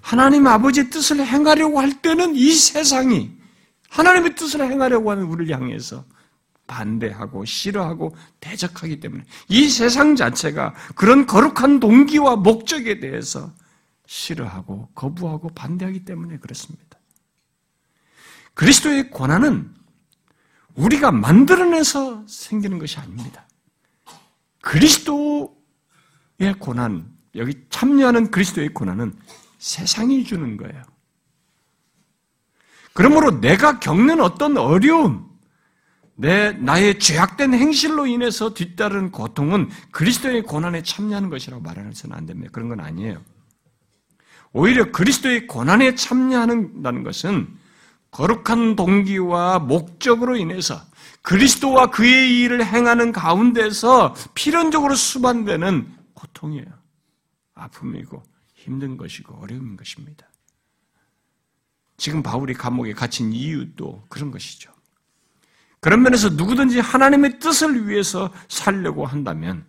[0.00, 3.32] 하나님 아버지의 뜻을 행하려고 할 때는 이 세상이
[3.90, 6.04] 하나님의 뜻을 행하려고 하는 우리를 향해서
[6.66, 13.52] 반대하고 싫어하고 대적하기 때문에 이 세상 자체가 그런 거룩한 동기와 목적에 대해서
[14.06, 16.98] 싫어하고 거부하고 반대하기 때문에 그렇습니다.
[18.54, 19.74] 그리스도의 고난은
[20.74, 23.46] 우리가 만들어내서 생기는 것이 아닙니다.
[24.60, 25.50] 그리스도의
[26.58, 29.14] 고난, 여기 참여하는 그리스도의 고난은
[29.58, 30.82] 세상이 주는 거예요.
[32.92, 35.33] 그러므로 내가 겪는 어떤 어려움,
[36.16, 42.50] 내 나의 죄악된 행실로 인해서 뒤따른 고통은 그리스도의 고난에 참여하는 것이라고 말하서는 안 됩니다.
[42.52, 43.20] 그런 건 아니에요.
[44.52, 47.48] 오히려 그리스도의 고난에 참여하는다는 것은
[48.12, 50.80] 거룩한 동기와 목적으로 인해서
[51.22, 56.66] 그리스도와 그의 일을 행하는 가운데서 필연적으로 수반되는 고통이에요.
[57.54, 58.22] 아픔이고
[58.54, 60.28] 힘든 것이고 어려운 것입니다.
[61.96, 64.72] 지금 바울이 감옥에 갇힌 이유도 그런 것이죠.
[65.84, 69.66] 그런 면에서 누구든지 하나님의 뜻을 위해서 살려고 한다면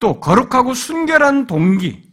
[0.00, 2.10] 또 거룩하고 순결한 동기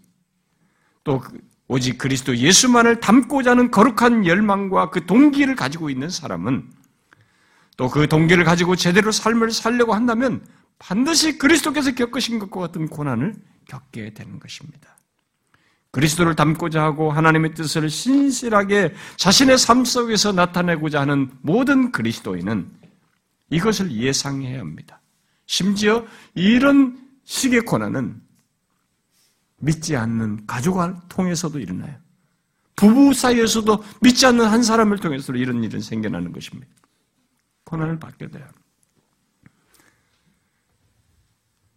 [1.04, 1.36] 또그
[1.68, 6.70] 오직 그리스도 예수만을 담고자 하는 거룩한 열망과 그 동기를 가지고 있는 사람은
[7.78, 10.46] 또 그 동기를 가지고 제대로 삶을 살려고 한다면
[10.78, 13.34] 반드시 그리스도께서 겪으신 것과 같은 고난을
[13.68, 14.98] 겪게 되는 것입니다.
[15.90, 22.85] 그리스도를 닮고자 하고 하나님의 뜻을 신실하게 자신의 삶 속에서 나타내고자 하는 모든 그리스도인은
[23.50, 25.02] 이것을 예상해야 합니다.
[25.46, 28.22] 심지어 이런 식의 고난은
[29.58, 31.98] 믿지 않는 가족을 통해서도 일어나요.
[32.76, 36.72] 부부 사이에서도 믿지 않는 한 사람을 통해서도 이런 일은 생겨나는 것입니다.
[37.64, 38.48] 고난을 받게 돼요.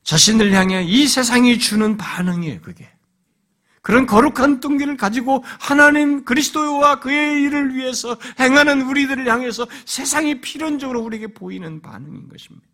[0.03, 2.91] 자신을 향해 이 세상이 주는 반응이에요, 그게.
[3.89, 11.29] 그런 거룩한 뚱기를 가지고 하나님 그리스도와 그의 일을 위해서 행하는 우리들을 향해서 세상이 필연적으로 우리에게
[11.29, 12.67] 보이는 반응인 것입니다.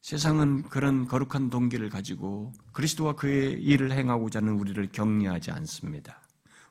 [0.00, 6.22] 세상은 그런 거룩한 동기를 가지고 그리스도와 그의 일을 행하고자 하는 우리를 격려하지 않습니다.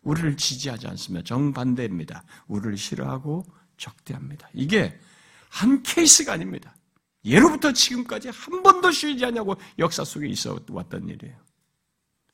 [0.01, 1.25] 우리를 지지하지 않습니다.
[1.25, 2.23] 정반대입니다.
[2.47, 3.43] 우리를 싫어하고
[3.75, 4.47] 적대합니다.
[4.53, 4.97] 이게
[5.49, 6.73] 한 케이스가 아닙니다.
[7.25, 11.35] 예로부터 지금까지 한 번도 쉬지 않냐고 역사 속에 있어 왔던 일이에요.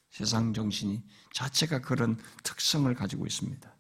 [0.10, 1.02] 세상 정신이
[1.34, 3.76] 자체가 그런 특성을 가지고 있습니다.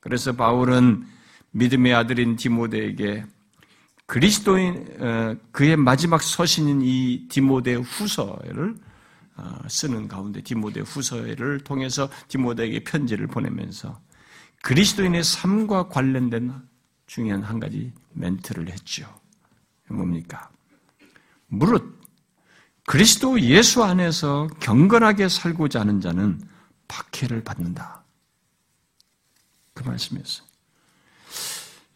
[0.00, 1.06] 그래서 바울은
[1.52, 3.24] 믿음의 아들인 디모데에게
[4.06, 8.76] 그리스도인 어, 그의 마지막 서신인 이 디모데 후서를
[9.36, 13.98] 어, 쓰는 가운데 디모데 후서를 통해서 디모데에게 편지를 보내면서
[14.62, 16.52] 그리스도인의 삶과 관련된
[17.06, 19.21] 중요한 한 가지 멘트를 했죠.
[19.92, 20.50] 뭡니까?
[21.48, 22.00] 무릇
[22.86, 26.40] 그리스도 예수 안에서 경건하게 살고자 하는 자는
[26.88, 28.02] 박해를 받는다.
[29.74, 30.46] 그 말씀이었어요.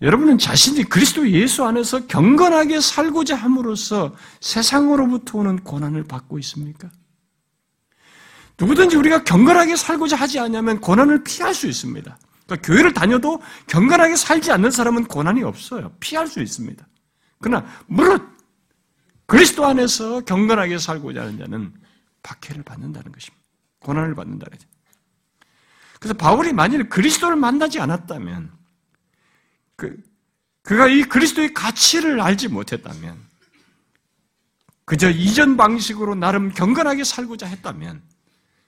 [0.03, 6.91] 여러분은 자신이 그리스도 예수 안에서 경건하게 살고자 함으로써 세상으로부터 오는 고난을 받고 있습니까?
[8.59, 12.19] 누구든지 우리가 경건하게 살고자 하지 않으면 고난을 피할 수 있습니다.
[12.47, 15.93] 그러니까 교회를 다녀도 경건하게 살지 않는 사람은 고난이 없어요.
[16.01, 16.87] 피할 수 있습니다.
[17.39, 18.23] 그러나 무릇
[19.27, 21.75] 그리스도 안에서 경건하게 살고자 하는 자는
[22.23, 23.45] 박해를 받는다는 것입니다.
[23.81, 24.69] 고난을 받는다는 거죠.
[25.99, 28.53] 그래서 바울이 만일 그리스도를 만나지 않았다면,
[29.77, 30.03] 그,
[30.63, 33.17] 그가 이 그리스도의 가치를 알지 못했다면,
[34.85, 38.03] 그저 이전 방식으로 나름 경건하게 살고자 했다면,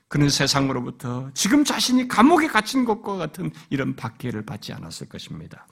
[0.08, 5.66] 그는 세상으로부터 지금 자신이 감옥에 갇힌 것과 같은 이런 박해를 받지 않았을 것입니다.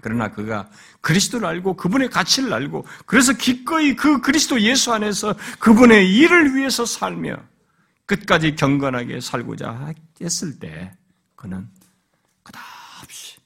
[0.00, 0.68] 그러나 그가
[1.00, 7.36] 그리스도를 알고 그분의 가치를 알고 그래서 기꺼이 그 그리스도 예수 안에서 그분의 일을 위해서 살며
[8.06, 10.96] 끝까지 경건하게 살고자 했을 때
[11.36, 11.68] 그는
[12.42, 13.36] 끝없이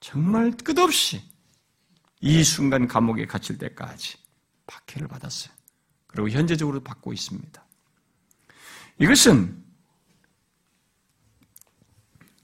[0.00, 1.22] 정말 끝없이
[2.20, 4.16] 이 순간 감옥에 갇힐 때까지
[4.66, 5.52] 박해를 받았어요.
[6.06, 7.64] 그리고 현재적으로 받고 있습니다.
[8.98, 9.62] 이것은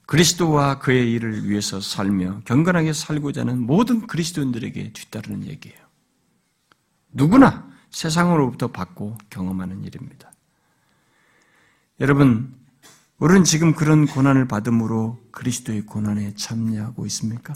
[0.09, 5.79] 그리스도와 그의 일을 위해서 살며 경건하게 살고자 하는 모든 그리스도인들에게 뒤따르는 얘기예요.
[7.13, 10.33] 누구나 세상으로부터 받고 경험하는 일입니다.
[12.01, 12.55] 여러분,
[13.19, 17.53] 우리는 지금 그런 고난을 받음으로 그리스도의 고난에 참여하고 있습니까?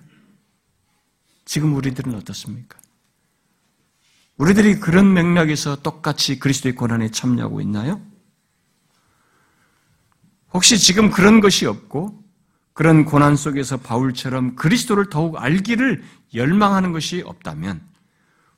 [1.46, 2.78] 지금 우리들은 어떻습니까?
[4.36, 7.98] 우리들이 그런 맥락에서 똑같이 그리스도의 고난에 참여하고 있나요?
[10.52, 12.21] 혹시 지금 그런 것이 없고
[12.72, 16.02] 그런 고난 속에서 바울처럼 그리스도를 더욱 알기를
[16.34, 17.80] 열망하는 것이 없다면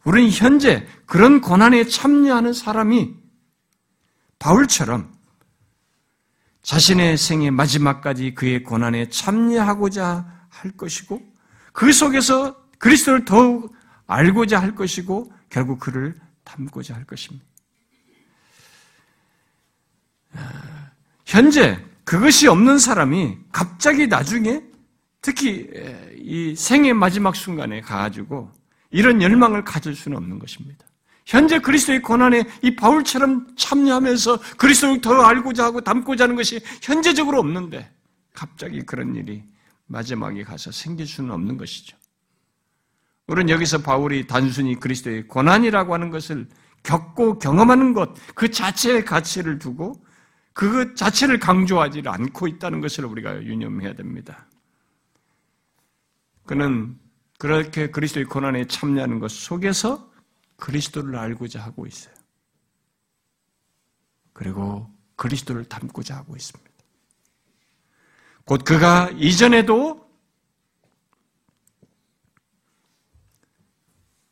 [0.05, 3.15] 우리는 현재 그런 고난에 참여하는 사람이
[4.39, 5.13] 바울처럼
[6.63, 11.21] 자신의 생의 마지막까지 그의 고난에 참여하고자 할 것이고
[11.73, 13.75] 그 속에서 그리스도를 더욱
[14.07, 17.45] 알고자 할 것이고 결국 그를 닮고자 할 것입니다.
[20.35, 20.91] 아,
[21.25, 24.63] 현재 그것이 없는 사람이 갑자기 나중에
[25.23, 25.69] 특히
[26.19, 28.51] 이 생의 마지막 순간에 가가지고
[28.91, 30.85] 이런 열망을 가질 수는 없는 것입니다.
[31.27, 37.91] 현재 그리스도의 고난에 이 바울처럼 참여하면서 그리스도를 더 알고자 하고 닮고자 하는 것이 현재적으로 없는데
[38.35, 39.43] 갑자기 그런 일이
[39.87, 41.97] 마지막에 가서 생길 수는 없는 것이죠.
[43.27, 46.47] 우리는 여기서 바울이 단순히 그리스도의 고난이라고 하는 것을
[46.83, 50.04] 겪고 경험하는 것, 그 자체의 가치를 두고
[50.55, 54.47] 그 자체를 강조하지 않고 있다는 것을 우리가 유념해야 됩니다.
[56.47, 56.99] 그는
[57.39, 60.11] 그렇게 그리스도의 고난에 참여하는 것 속에서
[60.57, 62.15] 그리스도를 알고자 하고 있어요.
[64.33, 66.71] 그리고 그리스도를 닮고자 하고 있습니다.
[68.45, 70.09] 곧 그가 이전에도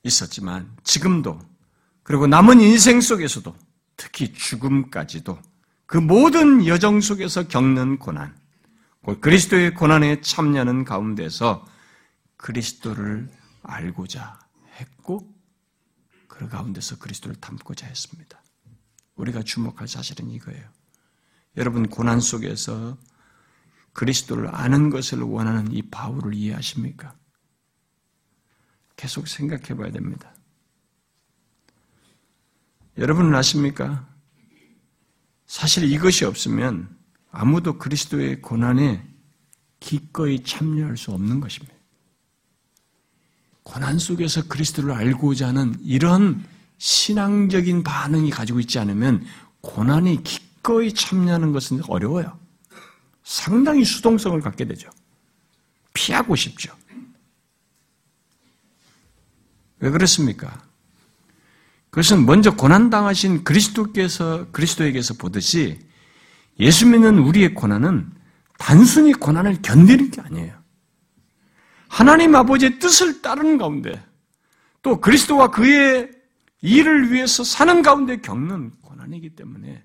[0.04, 1.40] 있었지만 지금도
[2.04, 3.56] 그리고 남은 인생 속에서도
[3.96, 5.38] 특히 죽음까지도
[5.92, 8.34] 그 모든 여정 속에서 겪는 고난,
[9.02, 11.66] 곧 그리스도의 고난에 참여하는 가운데서
[12.38, 13.28] 그리스도를
[13.62, 14.38] 알고자
[14.76, 15.30] 했고
[16.28, 18.42] 그 가운데서 그리스도를 담고자 했습니다.
[19.16, 20.66] 우리가 주목할 사실은 이거예요.
[21.58, 22.96] 여러분 고난 속에서
[23.92, 27.14] 그리스도를 아는 것을 원하는 이 바울을 이해하십니까?
[28.96, 30.34] 계속 생각해 봐야 됩니다.
[32.96, 34.10] 여러분은 아십니까?
[35.52, 36.88] 사실 이것이 없으면
[37.30, 39.06] 아무도 그리스도의 고난에
[39.80, 41.74] 기꺼이 참여할 수 없는 것입니다.
[43.62, 46.42] 고난 속에서 그리스도를 알고자 하는 이런
[46.78, 49.26] 신앙적인 반응이 가지고 있지 않으면
[49.60, 52.38] 고난이 기꺼이 참여하는 것은 어려워요.
[53.22, 54.88] 상당히 수동성을 갖게 되죠.
[55.92, 56.74] 피하고 싶죠.
[59.80, 60.66] 왜 그렇습니까?
[61.92, 65.78] 그것은 먼저 고난당하신 그리스도께서, 그리스도에게서 보듯이
[66.58, 68.10] 예수 믿는 우리의 고난은
[68.58, 70.58] 단순히 고난을 견디는 게 아니에요.
[71.88, 74.02] 하나님 아버지의 뜻을 따르는 가운데
[74.80, 76.10] 또 그리스도와 그의
[76.62, 79.84] 일을 위해서 사는 가운데 겪는 고난이기 때문에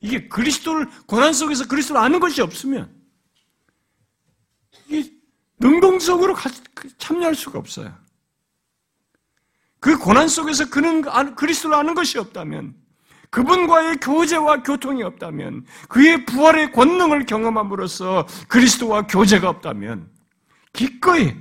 [0.00, 2.94] 이게 그리스도를 고난 속에서 그리스도를 아는 것이 없으면
[4.88, 5.10] 이게
[5.58, 6.36] 능동적으로
[6.98, 8.03] 참여할 수가 없어요.
[9.84, 11.02] 그 고난 속에서 그는
[11.34, 12.74] 그리스도를 아는 것이 없다면
[13.28, 20.10] 그분과의 교제와 교통이 없다면 그의 부활의 권능을 경험함으로써 그리스도와 교제가 없다면
[20.72, 21.36] 기꺼이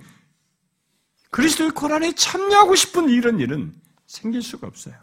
[1.32, 3.74] 그리스도의 고난에 참여하고 싶은 이런 일은
[4.08, 4.96] 생길 수가 없어요.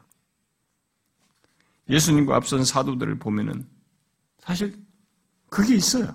[1.89, 3.67] 예수님과 앞선 사도들을 보면은
[4.41, 4.77] 사실
[5.49, 6.15] 그게 있어요.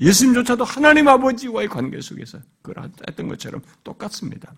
[0.00, 4.54] 예수님조차도 하나님 아버지와의 관계 속에서 그걸 했던 것처럼 똑같습니다.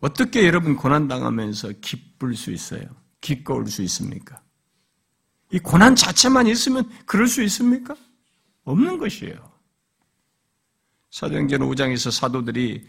[0.00, 2.82] 어떻게 여러분 고난당하면서 기쁠 수 있어요?
[3.20, 4.40] 기꺼울 수 있습니까?
[5.52, 7.96] 이 고난 자체만 있으면 그럴 수 있습니까?
[8.64, 9.50] 없는 것이에요.
[11.10, 12.86] 사도행전 5장에서 사도들이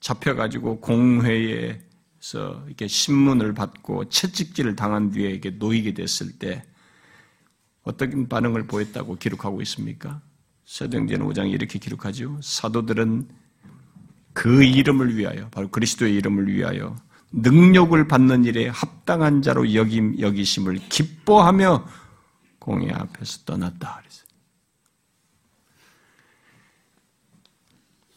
[0.00, 1.80] 잡혀가지고 공회에서
[2.66, 6.62] 이렇게 신문을 받고 채찍질을 당한 뒤에 이게 놓이게 됐을 때
[7.82, 10.20] 어떤 반응을 보였다고 기록하고 있습니까?
[10.66, 12.38] 사도행전 5장에 이렇게 기록하죠.
[12.42, 13.39] 사도들은
[14.32, 16.96] 그 이름을 위하여, 바로 그리스도의 이름을 위하여
[17.32, 21.86] 능력을 받는 일에 합당한 자로 여김, 여기심을 기뻐하며
[22.58, 24.02] 공회 앞에서 떠났다.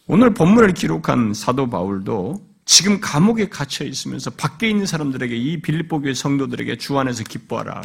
[0.07, 6.13] 오늘 본문을 기록한 사도 바울도 지금 감옥에 갇혀 있으면서 밖에 있는 사람들에게 이 빌립보 교회
[6.13, 7.81] 성도들에게 주 안에서 기뻐하라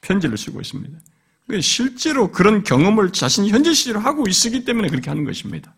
[0.00, 0.98] 편지를 쓰고 있습니다.
[1.60, 5.74] 실제로 그런 경험을 자신이 현재 시제로 하고 있기 때문에 그렇게 하는 것입니다.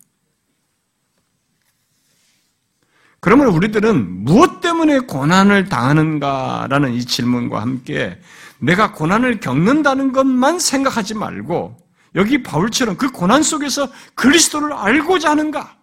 [3.23, 8.21] 그러면 우리들은 무엇 때문에 고난을 당하는가라는 이 질문과 함께
[8.59, 11.77] 내가 고난을 겪는다는 것만 생각하지 말고
[12.17, 15.79] 여기 바울처럼 그 고난 속에서 그리스도를 알고자 하는가?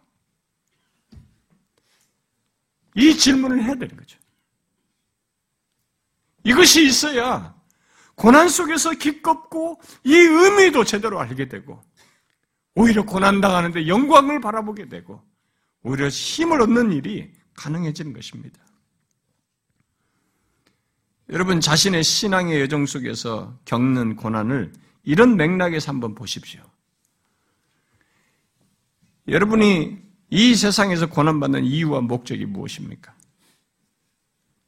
[2.96, 4.20] 이 질문을 해야 되는 거죠.
[6.44, 7.56] 이것이 있어야
[8.16, 11.82] 고난 속에서 기껍고 이 의미도 제대로 알게 되고
[12.76, 15.29] 오히려 고난당하는데 영광을 바라보게 되고
[15.84, 18.60] 오히려 힘을 얻는 일이 가능해지는 것입니다.
[21.30, 24.74] 여러분 자신의 신앙의 여정 속에서 겪는 고난을
[25.04, 26.62] 이런 맥락에서 한번 보십시오.
[29.28, 30.02] 여러분이
[30.32, 33.14] 이 세상에서 고난받는 이유와 목적이 무엇입니까?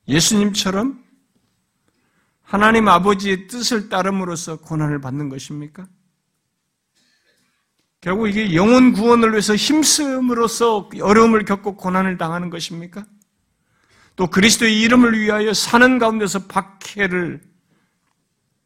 [0.07, 1.03] 예수님처럼
[2.41, 5.87] 하나님 아버지의 뜻을 따름으로써 고난을 받는 것입니까?
[8.01, 13.05] 결국 이게 영혼 구원을 위해서 힘쓰므로써 어려움을 겪고 고난을 당하는 것입니까?
[14.15, 17.41] 또 그리스도의 이름을 위하여 사는 가운데서 박해를,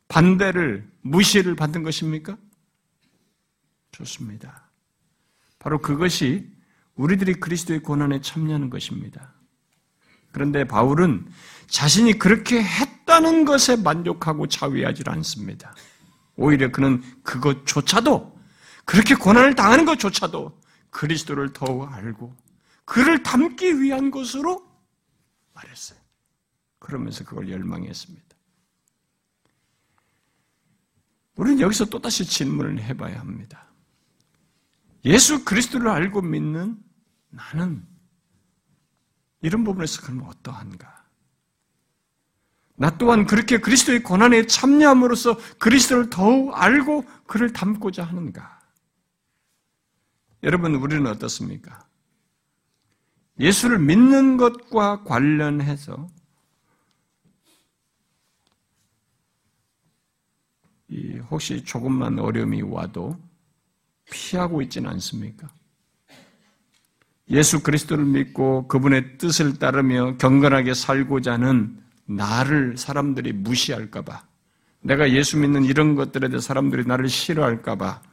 [0.07, 2.37] 반대를, 무시를 받는 것입니까?
[3.91, 4.69] 좋습니다.
[5.59, 6.49] 바로 그것이
[6.95, 9.33] 우리들이 그리스도의 고난에 참여하는 것입니다.
[10.31, 11.27] 그런데 바울은
[11.67, 15.75] 자신이 그렇게 했다는 것에 만족하고 자위하지 않습니다.
[16.37, 18.34] 오히려 그는 그것조차도
[18.85, 20.61] 그렇게 고난을 당하는 것조차도
[20.91, 22.35] 그리스도를 더욱 알고
[22.85, 24.65] 그를 닮기 위한 것으로
[25.53, 25.99] 말했어요.
[26.79, 28.25] 그러면서 그걸 열망했습니다.
[31.35, 33.67] 우리는 여기서 또다시 질문을 해봐야 합니다.
[35.03, 36.77] 예수 그리스도를 알고 믿는
[37.29, 37.85] 나는
[39.41, 41.05] 이런 부분에서 그러면 어떠한가?
[42.77, 48.54] 나 또한 그렇게 그리스도의 고난에 참여함으로써 그리스도를 더욱 알고 그를 닮고자 하는가?
[50.45, 51.87] 여러분, 우리는 어떻습니까?
[53.39, 56.07] 예수를 믿는 것과 관련해서
[61.31, 63.19] 혹시 조금만 어려움이 와도
[64.11, 65.49] 피하고 있지는 않습니까?
[67.31, 74.27] 예수 그리스도를 믿고 그분의 뜻을 따르며 경건하게 살고자 하는 나를 사람들이 무시할까봐,
[74.81, 78.03] 내가 예수 믿는 이런 것들에 대해 사람들이 나를 싫어할까봐,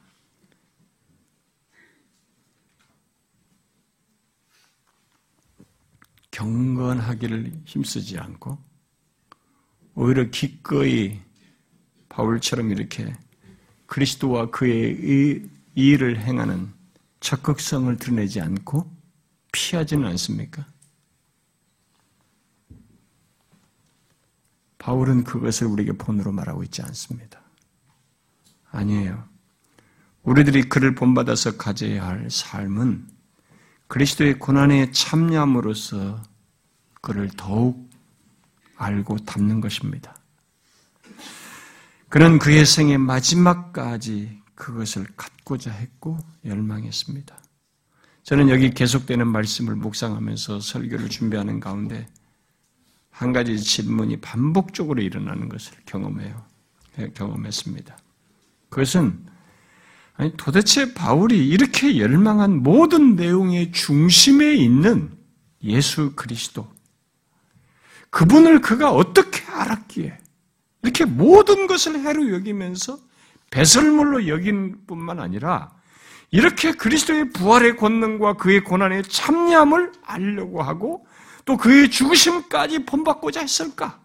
[6.33, 8.59] 경건하기를 힘쓰지 않고,
[9.95, 11.21] 오히려 기꺼이
[12.09, 13.15] 바울처럼 이렇게
[13.87, 16.73] 그리스도와 그의 일을 행하는
[17.21, 18.91] 적극성을 드러내지 않고
[19.53, 20.67] 피하지는 않습니까?
[24.79, 27.41] 바울은 그것을 우리에게 본으로 말하고 있지 않습니다.
[28.71, 29.29] 아니에요.
[30.23, 33.07] 우리들이 그를 본받아서 가져야 할 삶은
[33.93, 36.23] 그리스도의 고난에 참여함으로써
[37.03, 37.91] 그를 더욱
[38.77, 40.17] 알고 닮는 것입니다.
[42.09, 47.39] 그는 그의 생의 마지막까지 그것을 갖고자 했고 열망했습니다.
[48.23, 52.09] 저는 여기 계속되는 말씀을 묵상하면서 설교를 준비하는 가운데
[53.11, 56.43] 한 가지 질문이 반복적으로 일어나는 것을 경험해요.
[56.99, 57.95] 예, 경험했습니다.
[58.71, 59.32] 그것은
[60.15, 65.11] 아니 도대체 바울이 이렇게 열망한 모든 내용의 중심에 있는
[65.65, 66.71] 예수 그리스도
[68.11, 70.19] 그분을 그가 어떻게 알았기에
[70.83, 72.99] 이렇게 모든 것을 해로 여기면서
[73.51, 75.73] 배설물로 여긴 뿐만 아니라
[76.31, 81.07] 이렇게 그리스도의 부활의 권능과 그의 고난의 참여함을 알려고 하고
[81.45, 84.01] 또 그의 죽으심까지 본받고자 했을까?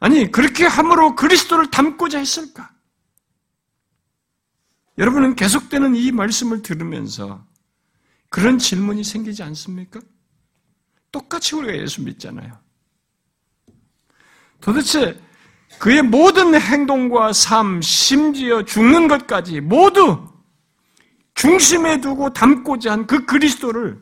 [0.00, 2.73] 아니, 그렇게 함으로 그리스도를 닮고자 했을까?
[4.98, 7.44] 여러분은 계속되는 이 말씀을 들으면서
[8.30, 10.00] 그런 질문이 생기지 않습니까?
[11.12, 12.58] 똑같이 우리가 예수 믿잖아요.
[14.60, 15.20] 도대체
[15.78, 20.32] 그의 모든 행동과 삶, 심지어 죽는 것까지 모두
[21.34, 24.00] 중심에 두고 담고자 한 그 그리스도를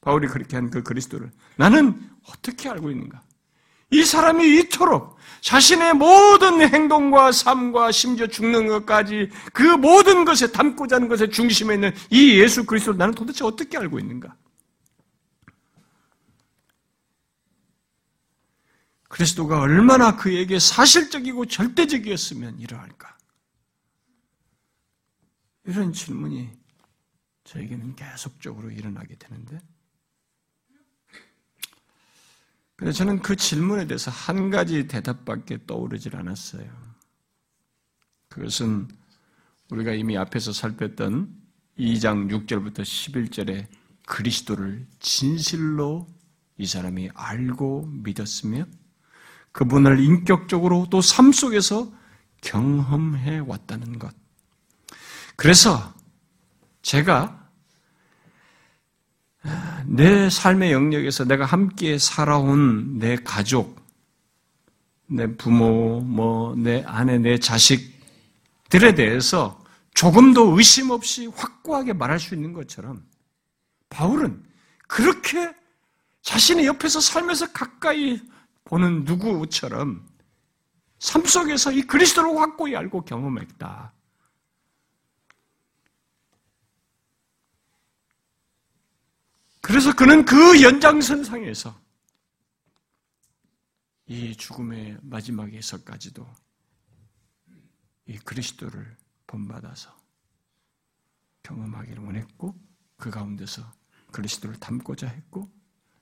[0.00, 3.22] 바울이 그렇게 한 그 그리스도를 나는 어떻게 알고 있는가?
[3.90, 11.08] 이 사람이 이토록 자신의 모든 행동과 삶과 심지어 죽는 것까지 그 모든 것에 담고자 하는
[11.08, 14.36] 것의 중심에 있는 이 예수 그리스도를 나는 도대체 어떻게 알고 있는가?
[19.08, 23.16] 그리스도가 얼마나 그에게 사실적이고 절대적이었으면 이러할까?
[25.64, 26.50] 이런 질문이
[27.44, 29.60] 저에게는 계속적으로 일어나게 되는데,
[32.76, 36.70] 근데 저는 그 질문에 대해서 한 가지 대답밖에 떠오르질 않았어요.
[38.28, 38.88] 그것은
[39.70, 41.34] 우리가 이미 앞에서 살폈던
[41.78, 43.66] 2장 6절부터 11절에
[44.06, 46.06] 그리스도를 진실로
[46.58, 48.66] 이 사람이 알고 믿었으며
[49.52, 51.90] 그분을 인격적으로 또 삶 속에서
[52.42, 54.14] 경험해 왔다는 것.
[55.34, 55.94] 그래서
[56.82, 57.45] 제가
[59.86, 63.80] 내 삶의 영역에서 내가 함께 살아온 내 가족,
[65.06, 69.62] 내 부모, 뭐, 내 아내, 내 자식들에 대해서
[69.94, 73.02] 조금도 의심 없이 확고하게 말할 수 있는 것처럼
[73.88, 74.42] 바울은
[74.88, 75.54] 그렇게
[76.22, 78.20] 자신의 옆에서 살면서 가까이
[78.64, 80.04] 보는 누구처럼
[80.98, 83.92] 삶 속에서 이 그리스도를 확고히 알고 경험했다.
[89.76, 91.78] 그래서 그는 그 연장선상에서
[94.06, 96.26] 이 죽음의 마지막에서까지도
[98.06, 98.96] 이 그리스도를
[99.26, 99.94] 본받아서
[101.42, 102.58] 경험하기를 원했고
[102.96, 103.70] 그 가운데서
[104.12, 105.52] 그리스도를 닮고자 했고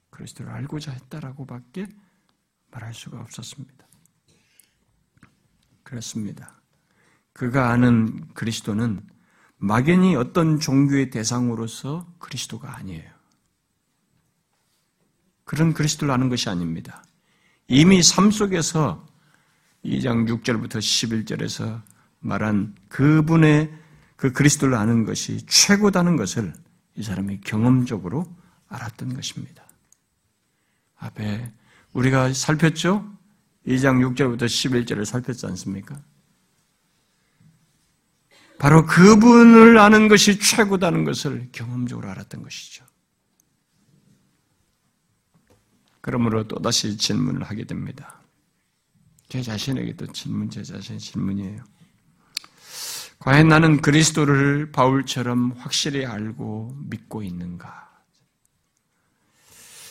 [0.09, 1.89] 그리스도를 알고자 했다라고밖에
[2.71, 3.85] 말할 수가 없었습니다.
[5.83, 6.61] 그렇습니다.
[7.33, 9.05] 그가 아는 그리스도는
[9.57, 13.14] 막연히 어떤 종교의 대상으로서 그리스도가 아니에요.
[15.45, 17.03] 그런 그리스도를 아는 것이 아닙니다.
[17.67, 19.07] 이미 삶 속에서
[19.85, 21.81] 2장 6절부터 11절에서
[22.19, 23.71] 말한 그분의
[24.15, 26.53] 그 그리스도를 아는 것이 최고다는 것을
[26.95, 28.25] 이 사람이 경험적으로
[28.67, 29.63] 알았던 것입니다.
[30.97, 31.51] 앞에
[31.93, 33.05] 우리가 살폈죠?
[33.67, 35.99] 2장 6절부터 11절을 살폈지 않습니까?
[38.57, 42.85] 바로 그분을 아는 것이 최고다는 것을 경험적으로 알았던 것이죠.
[46.05, 48.21] 그러므로 또다시 질문을 하게 됩니다.
[49.27, 51.63] 제 자신에게도 질문, 제 자신의 질문이에요.
[53.17, 57.89] 과연 나는 그리스도를 바울처럼 확실히 알고 믿고 있는가?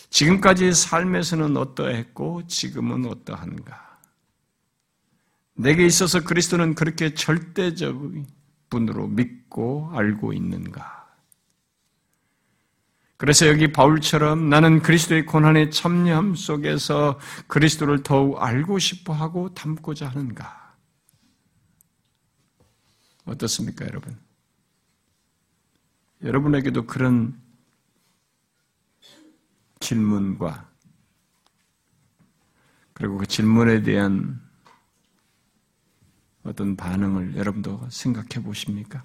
[0.08, 3.98] 지금까지 삶에서는 어떠했고 지금은 어떠한가?
[5.54, 8.24] 내게 있어서 그리스도는 그렇게 절대적인
[8.70, 11.03] 분으로 믿고 알고 있는가?
[13.24, 20.76] 그래서 여기 바울처럼 나는 그리스도의 고난의 참여함 속에서 그리스도를 더욱 알고 싶어 하고 담고자 하는가?
[23.24, 24.14] 어떻습니까, 여러분?
[26.22, 27.40] 여러분에게도 그런
[29.80, 30.68] 질문과
[32.92, 34.38] 그리고 그 질문에 대한
[36.42, 39.02] 어떤 반응을 여러분도 생각해 보십니까?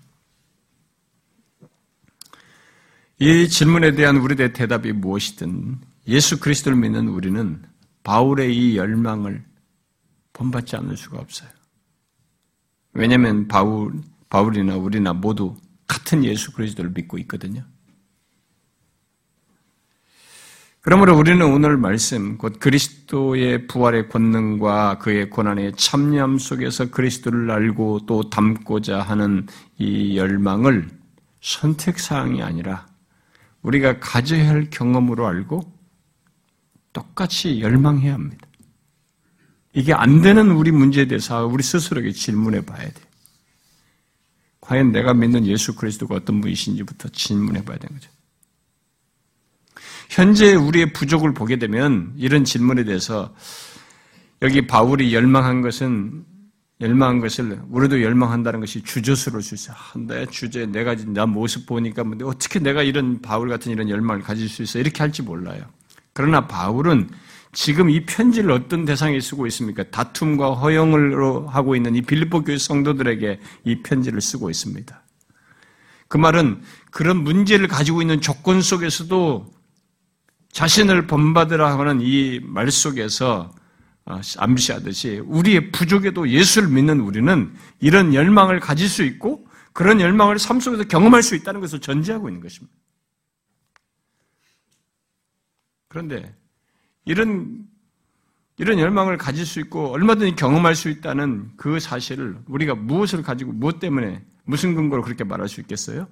[3.22, 7.61] 이 질문에 대한 우리의 대답이 무엇이든 예수 그리스도를 믿는 우리는
[8.03, 9.43] 바울의 이 열망을
[10.32, 11.49] 본받지 않을 수가 없어요.
[12.93, 13.93] 왜냐하면 바울,
[14.30, 17.63] 바울이나 우리나 모두 같은 예수 그리스도를 믿고 있거든요.
[20.80, 28.30] 그러므로 우리는 오늘 말씀, 곧 그리스도의 부활의 권능과 그의 고난의 참여함 속에서 그리스도를 알고 또
[28.30, 29.45] 담고자 하는
[29.78, 30.89] 이 열망을
[31.41, 32.88] 선택사항이 아니라
[33.62, 35.72] 우리가 가져야 할 경험으로 알고
[36.93, 38.47] 똑같이 열망해야 합니다.
[39.74, 43.01] 이게 안 되는 우리 문제에 대해서 우리 스스로에게 질문해 봐야 돼.
[44.62, 48.10] 과연 내가 믿는 예수 그리스도가 어떤 분이신지부터 질문해 봐야 되는 거죠.
[50.10, 53.34] 현재 우리의 부족을 보게 되면 이런 질문에 대해서
[54.41, 56.26] 여기 바울이 열망한 것은
[56.82, 59.75] 열망한 것을 우리도 열망한다는 것이 주저스러울 수 있어요.
[60.07, 64.47] 내 주제 내가 나 모습 보니까 뭐 어떻게 내가 이런 바울 같은 이런 열망을 가질
[64.47, 65.61] 수 있어 이렇게 할지 몰라요.
[66.13, 67.09] 그러나 바울은
[67.51, 69.84] 지금 이 편지를 어떤 대상에 쓰고 있습니까?
[69.84, 75.03] 다툼과 허영을 하고 있는 이 빌립보 교회 성도들에게 이 편지를 쓰고 있습니다.
[76.07, 76.61] 그 말은
[76.91, 79.51] 그런 문제를 가지고 있는 조건 속에서도
[80.51, 83.59] 자신을 본받으라 하는 이 말 속에서 어,
[84.38, 90.84] 암시하듯이 우리의 부족에도 예수를 믿는 우리는 이런 열망을 가질 수 있고 그런 열망을 삶 속에서
[90.84, 92.76] 경험할 수 있다는 것을 전제하고 있는 것입니다.
[95.88, 96.36] 그런데
[97.05, 97.66] 이런
[98.57, 103.80] 이런 열망을 가질 수 있고 얼마든지 경험할 수 있다는 그 사실을 우리가 무엇을 가지고 무엇
[103.80, 106.07] 때문에 무슨 근거로 그렇게 말할 수 있겠어요?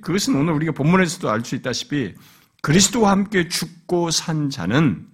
[0.00, 2.14] 그것은 오늘 우리가 본문에서도 알 수 있다시피
[2.62, 5.06] 그리스도와 함께 죽고 산 자는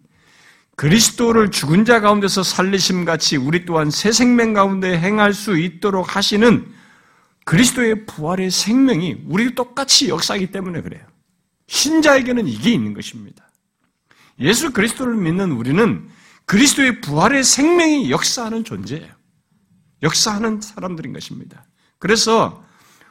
[0.83, 6.66] 그리스도를 죽은 자 가운데서 살리심 같이 우리 또한 새 생명 가운데 행할 수 있도록 하시는
[7.45, 11.07] 그리스도의 부활의 생명이 우리 똑같이 역사하기 때문에 그래요.
[11.68, 13.49] 신자에게는 이게 있는 것입니다.
[14.41, 16.09] 예수 그리스도를 믿는 우리는
[16.47, 19.14] 그리스도의 부활의 생명이 역사하는 존재예요.
[20.03, 21.64] 역사하는 사람들인 것입니다.
[22.01, 22.64] 그래서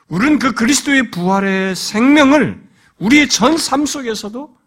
[0.09, 2.61] 우리는 그 그리스도의 부활의 생명을
[2.97, 4.57] 우리의 전 삶 속에서도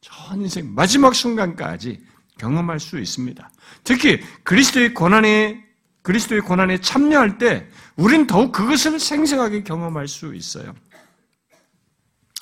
[0.00, 2.06] 전 인생 마지막 순간까지
[2.38, 3.50] 경험할 수 있습니다.
[3.84, 5.64] 특히 그리스도의 고난에
[6.02, 10.74] 그리스도의 고난에 참여할 때 우린 더욱 그것을 생생하게 경험할 수 있어요.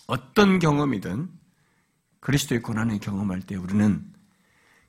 [0.07, 1.29] 어떤 경험이든
[2.21, 4.05] 그리스도의 고난을 경험할 때 우리는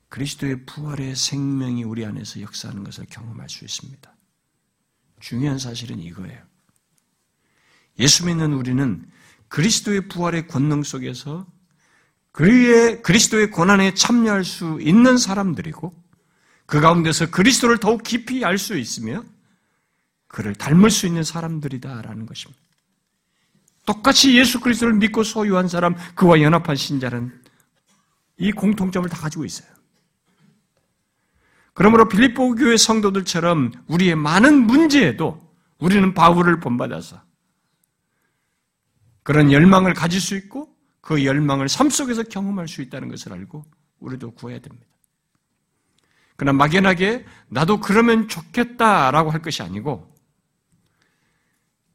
[0.08, 4.14] 그리스도의 부활의 생명이 우리 안에서 역사하는 것을 경험할 수 있습니다.
[5.20, 6.40] 중요한 사실은 이거예요.
[7.98, 9.04] 예수 믿는 우리는
[9.48, 11.46] 그리스도의 부활의 권능 속에서
[12.38, 15.92] 그의 그리스도의 고난에 참여할 수 있는 사람들이고
[16.66, 19.24] 그 가운데서 그리스도를 더욱 깊이 알 수 있으며
[20.28, 22.62] 그를 닮을 수 있는 사람들이다라는 것입니다.
[23.84, 27.42] 똑같이 예수 그리스도를 믿고 소유한 사람, 그와 연합한 신자는
[28.36, 29.68] 이 공통점을 다 가지고 있어요.
[31.74, 35.44] 그러므로 빌립보 교회 성도들처럼 우리의 많은 문제에도
[35.80, 37.20] 우리는 바울을 본받아서
[39.24, 40.77] 그런 열망을 가질 수 있고
[41.08, 43.64] 그 열망을 삶 속에서 경험할 수 있다는 것을 알고
[44.00, 44.86] 우리도 구해야 됩니다.
[46.36, 50.14] 그러나 막연하게 나도 그러면 좋겠다라고 할 것이 아니고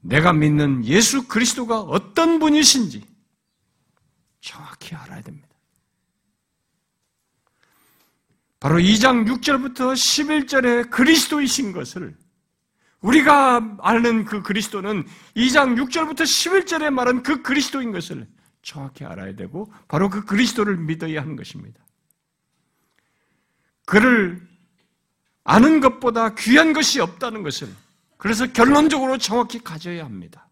[0.02, 3.06] 내가 믿는 예수 그리스도가 어떤 분이신지
[4.42, 5.48] 정확히 알아야 됩니다.
[8.60, 12.18] 바로 2장 6절부터 11절에 그리스도이신 것을
[13.02, 15.06] 우리가 아는 그 그리스도는
[15.36, 18.28] 2장 6절부터 11절에 말한 그 그리스도인 것을
[18.64, 21.80] 정확히 알아야 되고 바로 그 그리스도를 믿어야 하는 것입니다.
[23.86, 24.42] 그를
[25.44, 27.68] 아는 것보다 귀한 것이 없다는 것을
[28.18, 30.48] 그래서 결론적으로 정확히 가져야 합니다.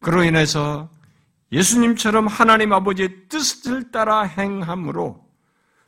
[0.00, 0.90] 그로 인해서
[1.50, 5.26] 예수님처럼 하나님 아버지의 뜻을 따라 행함으로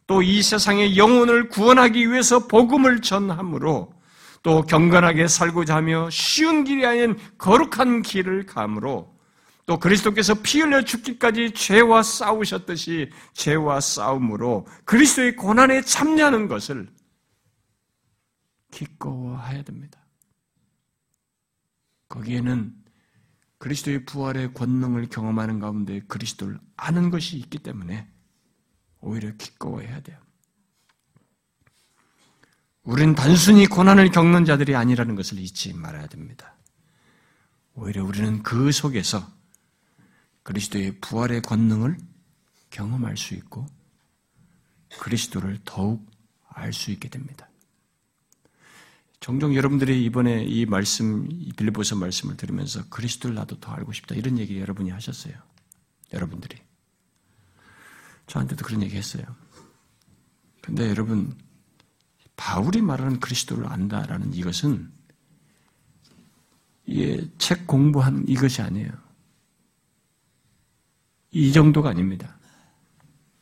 [0.07, 3.95] 또 이 세상의 영혼을 구원하기 위해서 복음을 전함으로
[4.43, 9.10] 또 경건하게 살고자 하며 쉬운 길이 아닌 거룩한 길을 감으로
[9.71, 16.89] 또 그리스도께서 피 흘려 죽기까지 죄와 싸우셨듯이 죄와 싸움으로 그리스도의 고난에 참여하는 것을
[18.73, 20.05] 기꺼워해야 됩니다.
[22.09, 22.75] 거기에는
[23.59, 28.09] 그리스도의 부활의 권능을 경험하는 가운데 그리스도를 아는 것이 있기 때문에
[28.99, 30.19] 오히려 기꺼워해야 돼요.
[32.83, 36.57] 우리는 단순히 고난을 겪는 자들이 아니라는 것을 잊지 말아야 됩니다.
[37.75, 39.39] 오히려 우리는 그 속에서
[40.43, 41.99] 그리스도의 부활의 권능을
[42.71, 43.67] 경험할 수 있고
[44.99, 46.09] 그리스도를 더욱
[46.49, 47.49] 알 수 있게 됩니다.
[49.21, 54.59] 종종 여러분들이 이번에 이 말씀, 빌리보서 말씀을 들으면서 그리스도를 나도 더 알고 싶다 이런 얘기
[54.59, 55.35] 여러분이 하셨어요.
[56.13, 56.57] 여러분들이
[58.27, 59.25] 저한테도 그런 얘기 했어요.
[60.63, 61.37] 근데 여러분
[62.37, 64.91] 바울이 말하는 그리스도를 안다라는 이것은
[66.87, 68.91] 이게 책 공부한 이것이 아니에요.
[71.33, 72.39] 이 정도가 아닙니다.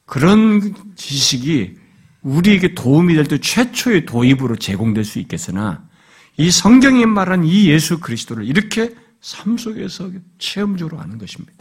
[0.04, 1.76] 그런 지식이
[2.22, 5.88] 우리에게 도움이 될 때 최초의 도입으로 제공될 수 있겠으나
[6.36, 11.54] 이 성경이 말한 이 예수 그리스도를 이렇게 삶 속에서 체험적으로 아는 것입니다.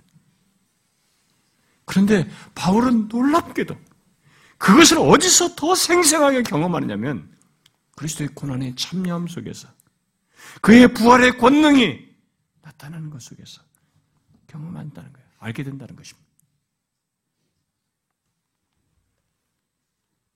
[1.86, 3.75] 그런데 바울은 놀랍게도
[4.57, 7.32] 그것을 어디서 더 생생하게 경험하느냐면
[7.95, 9.67] 그리스도의 고난의 참여함 속에서
[10.61, 11.99] 그의 부활의 권능이
[12.61, 13.61] 나타나는 것 속에서
[14.47, 15.26] 경험한다는 거예요.
[15.38, 16.28] 알게 된다는 것입니다.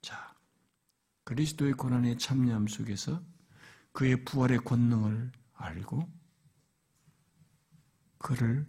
[0.02, 0.36] 자,
[1.24, 3.22] 그리스도의 고난의 참여함 속에서
[3.92, 6.10] 그의 부활의 권능을 알고
[8.18, 8.66] 그를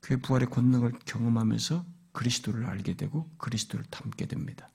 [0.00, 4.70] 그의 부활의 권능을 경험하면서 그리스도를 알게 되고 그리스도를 담게 됩니다.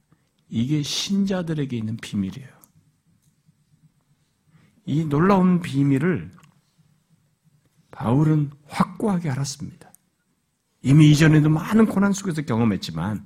[0.48, 2.64] 이게 신자들에게 있는 비밀이에요.
[4.86, 6.32] 이 놀라운 비밀을
[7.94, 9.91] 바울은 확고하게 알았습니다.
[10.82, 13.26] 이미 이전에도 많은 고난 속에서 경험했지만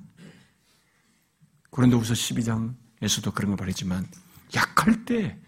[1.70, 4.06] 고린도후서 12장에서도 그런 걸 말했지만
[4.54, 5.38] 약할 때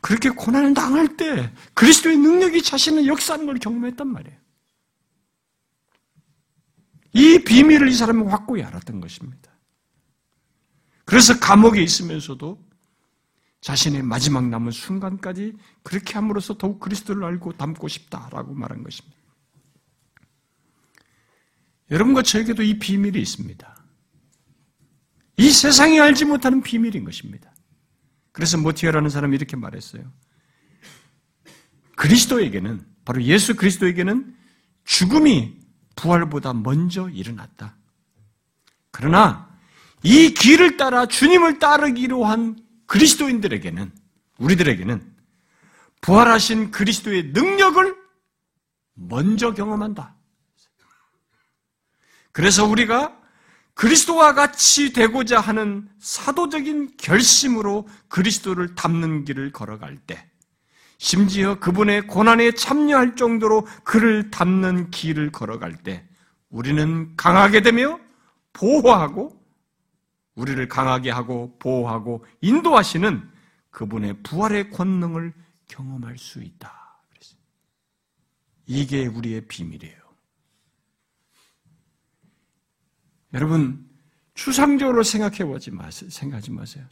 [0.00, 4.38] 그렇게 고난을 당할 때 그리스도의 능력이 자신을 역사하는 걸 경험했단 말이에요.
[7.12, 9.50] 이 비밀을 이 사람은 확고히 알았던 것입니다.
[11.04, 12.69] 그래서 감옥에 있으면서도
[13.60, 19.16] 자신의 마지막 남은 순간까지 그렇게 함으로써 더욱 그리스도를 알고 닮고 싶다라고 말한 것입니다.
[21.90, 23.76] 여러분과 저에게도 이 비밀이 있습니다.
[25.36, 27.52] 이 세상이 알지 못하는 비밀인 것입니다.
[28.32, 30.10] 그래서 모티어라는 사람이 이렇게 말했어요.
[31.96, 34.36] 그리스도에게는, 바로 예수 그리스도에게는
[34.84, 35.58] 죽음이
[35.96, 37.76] 부활보다 먼저 일어났다.
[38.90, 39.50] 그러나
[40.02, 42.56] 이 길을 따라 주님을 따르기로 한
[42.90, 43.92] 그리스도인들에게는,
[44.38, 45.14] 우리들에게는
[46.00, 47.94] 부활하신 그리스도의 능력을
[48.94, 50.16] 먼저 경험한다.
[52.32, 53.16] 그래서 우리가
[53.74, 60.28] 그리스도와 같이 되고자 하는 사도적인 결심으로 그리스도를 담는 길을 걸어갈 때,
[60.98, 66.08] 심지어 그분의 고난에 참여할 정도로 그를 담는 길을 걸어갈 때,
[66.48, 68.00] 우리는 강하게 되며
[68.52, 69.39] 보호하고,
[70.34, 73.30] 우리를 강하게 하고 보호하고 인도하시는
[73.70, 75.32] 그분의 부활의 권능을
[75.68, 76.80] 경험할 수 있다.
[78.66, 79.98] 이게 우리의 비밀이에요.
[83.34, 83.88] 여러분,
[84.34, 86.08] 추상적으로 생각해 보지 마세요.
[86.10, 86.84] 생각하지 마세요.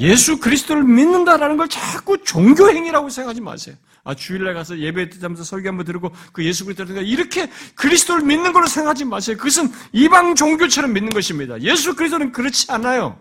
[0.00, 3.76] 예수 그리스도를 믿는다라는 걸 자꾸 종교 행위라고 생각하지 마세요.
[4.04, 8.66] 아, 주일날 가서 예배 드리면서 설교 한번 들고 그 예수 그리스도를 이렇게 그리스도를 믿는 걸로
[8.66, 9.36] 생각하지 마세요.
[9.36, 11.60] 그것은 이방 종교처럼 믿는 것입니다.
[11.60, 13.18] 예수 그리스도는 그렇지 않아요.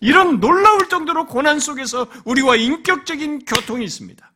[0.00, 4.32] 이런 놀라울 정도로 고난 속에서 우리와 인격적인 교통이 있습니다.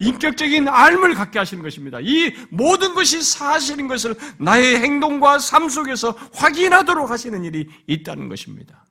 [0.00, 1.98] 인격적인 알을 갖게 하시는 것입니다.
[2.00, 8.86] 이 모든 것이 사실인 것을 나의 행동과 삶 속에서 확인하도록 하시는 일이 있다는 것입니다.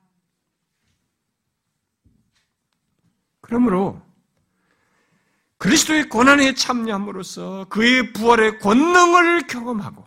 [3.41, 3.99] 그러므로
[5.59, 10.05] 그리스도의 고난에 참여함으로써 그의 부활의 권능을 경험하고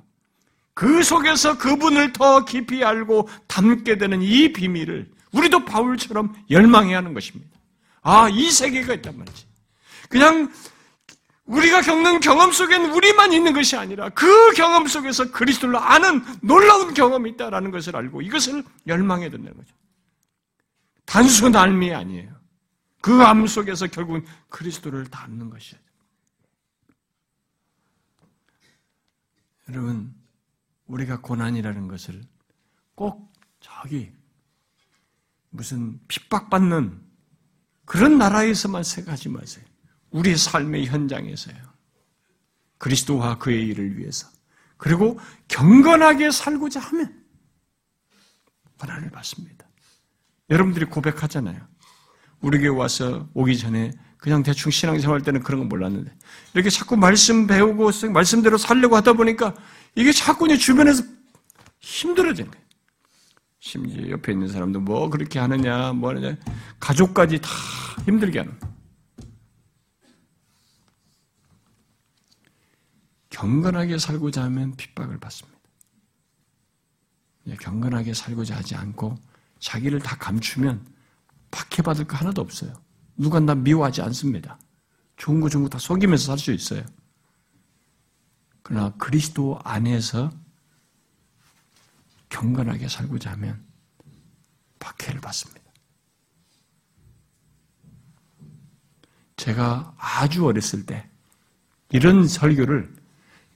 [0.75, 7.51] 그 속에서 그분을 더 깊이 알고 담게 되는 이 비밀을 우리도 바울처럼 열망해야 하는 것입니다.
[8.01, 9.47] 아, 이 세계가 있단 말이지.
[10.09, 10.51] 그냥
[11.45, 17.31] 우리가 겪는 경험 속엔 우리만 있는 것이 아니라 그 경험 속에서 그리스도를 아는 놀라운 경험이
[17.31, 19.75] 있다라는 것을 알고 이것을 열망해야 된다는 거죠.
[21.05, 22.42] 단순 알미 아니에요.
[23.03, 25.83] 그 암 속에서 결국은 그리스도를 닮는 것이에요.
[29.69, 30.15] 여러분,
[30.87, 32.23] 우리가 고난이라는 것을
[32.95, 34.13] 꼭 저기
[35.51, 37.03] 무슨 핍박받는
[37.85, 39.65] 그런 나라에서만 생각하지 마세요.
[40.11, 41.57] 우리의 삶의 현장에서요.
[42.79, 44.29] 그리스도와 그의 일을 위해서.
[44.77, 47.25] 그리고 경건하게 살고자 하면
[48.79, 49.67] 고난을 받습니다.
[50.51, 51.72] 여러분들이 고백하잖아요.
[52.43, 56.13] 우리 교회 와서 오기 전에 그냥 대충 신앙생활 할 때는 그런 거 몰랐는데
[56.55, 59.55] 이렇게 자꾸 말씀 배우고 말씀대로 살려고 하다 보니까
[59.95, 61.03] 이게 자꾸 이 주변에서
[61.81, 62.63] 힘들어지는 거예요.
[63.59, 66.37] 심지어 옆에 있는 사람도 뭐 그렇게 하느냐, 뭐 하느냐,
[66.81, 67.49] 가족까지 다
[68.07, 68.59] 힘들게 하는.
[73.31, 75.59] 경건하게 살고자 하면 핍박을 받습니다.
[77.61, 79.17] 경건하게 살고자 하지 않고
[79.59, 80.92] 자기를 다 감추면
[81.53, 82.73] 박해받을 거 하나도 없어요.
[83.17, 84.59] 누가 나 미워하지 않습니다.
[85.17, 86.85] 좋은 거 좋은 거 다 속이면서 살 수 있어요.
[88.65, 90.31] 그러나 그리스도 안에서
[92.31, 93.65] 경건하게 살고자 하면
[94.81, 95.63] 박해를 받습니다.
[99.37, 101.09] 제가 아주 어렸을 때
[101.91, 102.95] 이런 설교를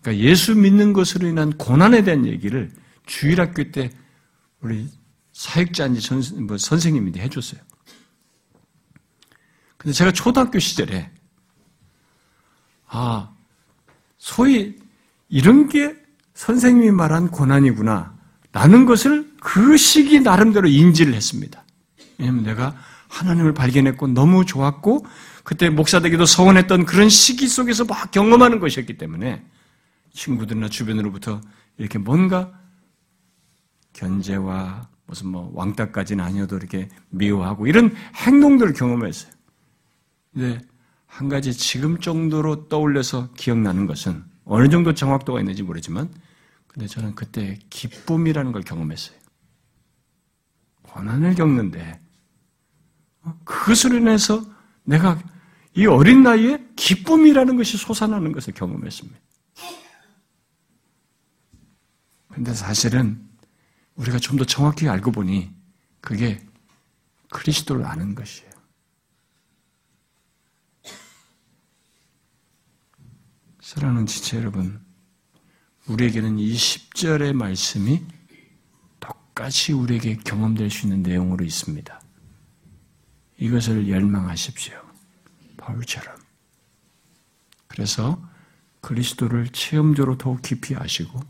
[0.01, 2.73] 그러니까 예수 믿는 것으로 인한 고난에 대한 얘기를
[3.07, 3.91] 주일학교 때
[4.61, 4.89] 우리
[5.33, 7.61] 사역자인지 선, 뭐 선생님이 해줬어요.
[9.87, 11.09] 근데 제가 초등학교 시절에
[12.89, 13.31] 아
[14.19, 14.75] 소위
[15.29, 15.95] 이런 게
[16.35, 18.17] 선생님이 말한 고난이구나.
[18.51, 21.63] 라는 것을 그 시기 나름대로 인지를 했습니다.
[22.19, 22.75] 왜냐하면 내가
[23.07, 25.07] 하나님을 발견했고 너무 좋았고
[25.45, 29.45] 그때 목사 되기도 서원했던 그런 시기 속에서 막 경험하는 것이었기 때문에
[30.15, 31.41] 친구들이나 주변으로부터
[31.79, 32.51] 이렇게 뭔가
[33.93, 39.36] 견제와 무슨 뭐 왕따까지는 아니어도 이렇게 미워하고 이런 행동들을 경험했어요.
[40.37, 40.61] 근데
[41.07, 46.13] 한 가지 지금 정도로 떠올려서 기억나는 것은 어느 정도 정확도가 있는지 모르지만
[46.67, 49.17] 근데 저는 그때 기쁨이라는 걸 경험했어요.
[50.83, 51.99] 고난을 겪는데
[53.23, 54.45] 어, 그것으로 인해서
[54.85, 55.19] 내가
[55.75, 59.19] 이 어린 나이에 기쁨이라는 것이 솟아나는 것을 경험했습니다.
[62.29, 63.27] 근데 사실은
[63.95, 65.51] 우리가 좀 더 정확히 알고 보니
[66.03, 66.47] 그게
[67.31, 68.56] 그리스도를 아는 것이에요.
[73.77, 74.81] 사랑하는 지체 여러분,
[75.87, 78.03] 우리에게는 이 10절의 말씀이
[78.99, 82.01] 똑같이 우리에게 경험될 수 있는 내용으로 있습니다.
[83.37, 84.81] 이것을 열망하십시오.
[85.59, 86.17] 바울처럼.
[87.69, 88.19] 그래서
[88.81, 91.21] 그리스도를 체험적으로 더욱 깊이 아시고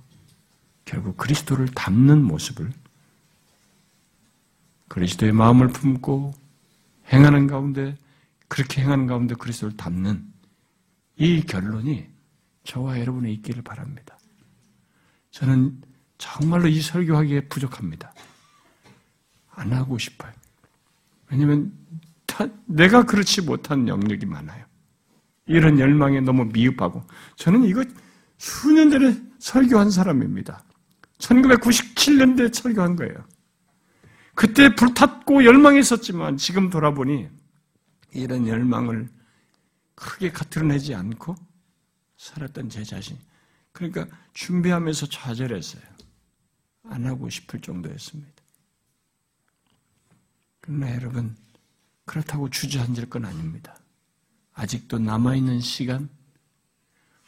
[0.85, 2.73] 결국 그리스도를 닮는 모습을
[4.87, 6.33] 그리스도의 마음을 품고
[7.13, 7.99] 행하는 가운데
[8.47, 10.33] 그렇게 행하는 가운데 그리스도를 닮는
[11.17, 12.15] 이 결론이
[12.67, 14.19] 저와 여러분의 있기를 바랍니다.
[15.31, 15.81] 저는
[16.19, 18.13] 정말로 이 설교하기에 부족합니다.
[19.51, 20.33] 안 하고 싶어요.
[21.31, 21.73] 왜냐면
[22.67, 24.65] 내가 그렇지 못한 영역이 많아요.
[25.47, 27.03] 이런 열망에 너무 미흡하고
[27.37, 27.85] 저는 이거
[28.37, 30.63] 수년 전에 설교한 사람입니다.
[31.19, 33.15] 1997년도에 설교한 거예요.
[34.35, 37.29] 그때 불탔고 열망했었지만 지금 돌아보니
[38.13, 39.09] 이런 열망을
[39.95, 41.35] 크게 가트러내지 않고
[42.17, 43.19] 살았던 제 자신.
[43.73, 45.83] 그러니까 준비하면서 좌절했어요.
[46.85, 48.33] 안 하고 싶을 정도였습니다.
[50.61, 51.37] 그러나 여러분,
[52.05, 53.77] 그렇다고 주저앉을 건 아닙니다.
[54.55, 56.09] 아직도 남아있는 시간,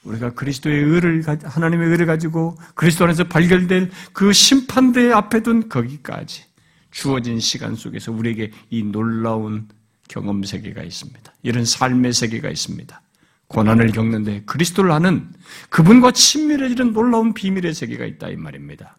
[0.04, 6.44] 우리가 그리스도의 의를, 하나님의 의를 가지고 그리스도 안에서 발견될 그 심판대 앞에 둔 거기까지
[6.90, 9.68] 주어진 시간 속에서 우리에게 이 놀라운
[10.08, 11.34] 경험 세계가 있습니다.
[11.42, 13.02] 이런 삶의 세계가 있습니다.
[13.48, 15.32] 고난을 겪는데 그리스도를 아는
[15.70, 18.98] 그분과 친밀해지는 놀라운 비밀의 세계가 있다 이 말입니다.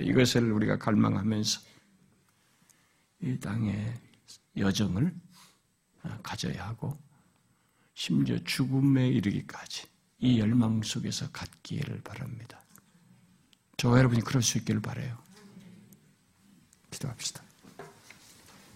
[0.00, 1.60] 이것을 우리가 갈망하면서
[3.22, 3.94] 이 땅의
[4.56, 5.14] 여정을
[6.02, 6.98] 아, 가져야 하고
[7.94, 9.86] 심지어 죽음에 이르기까지
[10.18, 12.60] 이 열망 속에서 갖기를 바랍니다.
[13.76, 15.18] 저와 여러분이 그럴 수 있기를 바래요.
[16.90, 17.42] 기도합시다.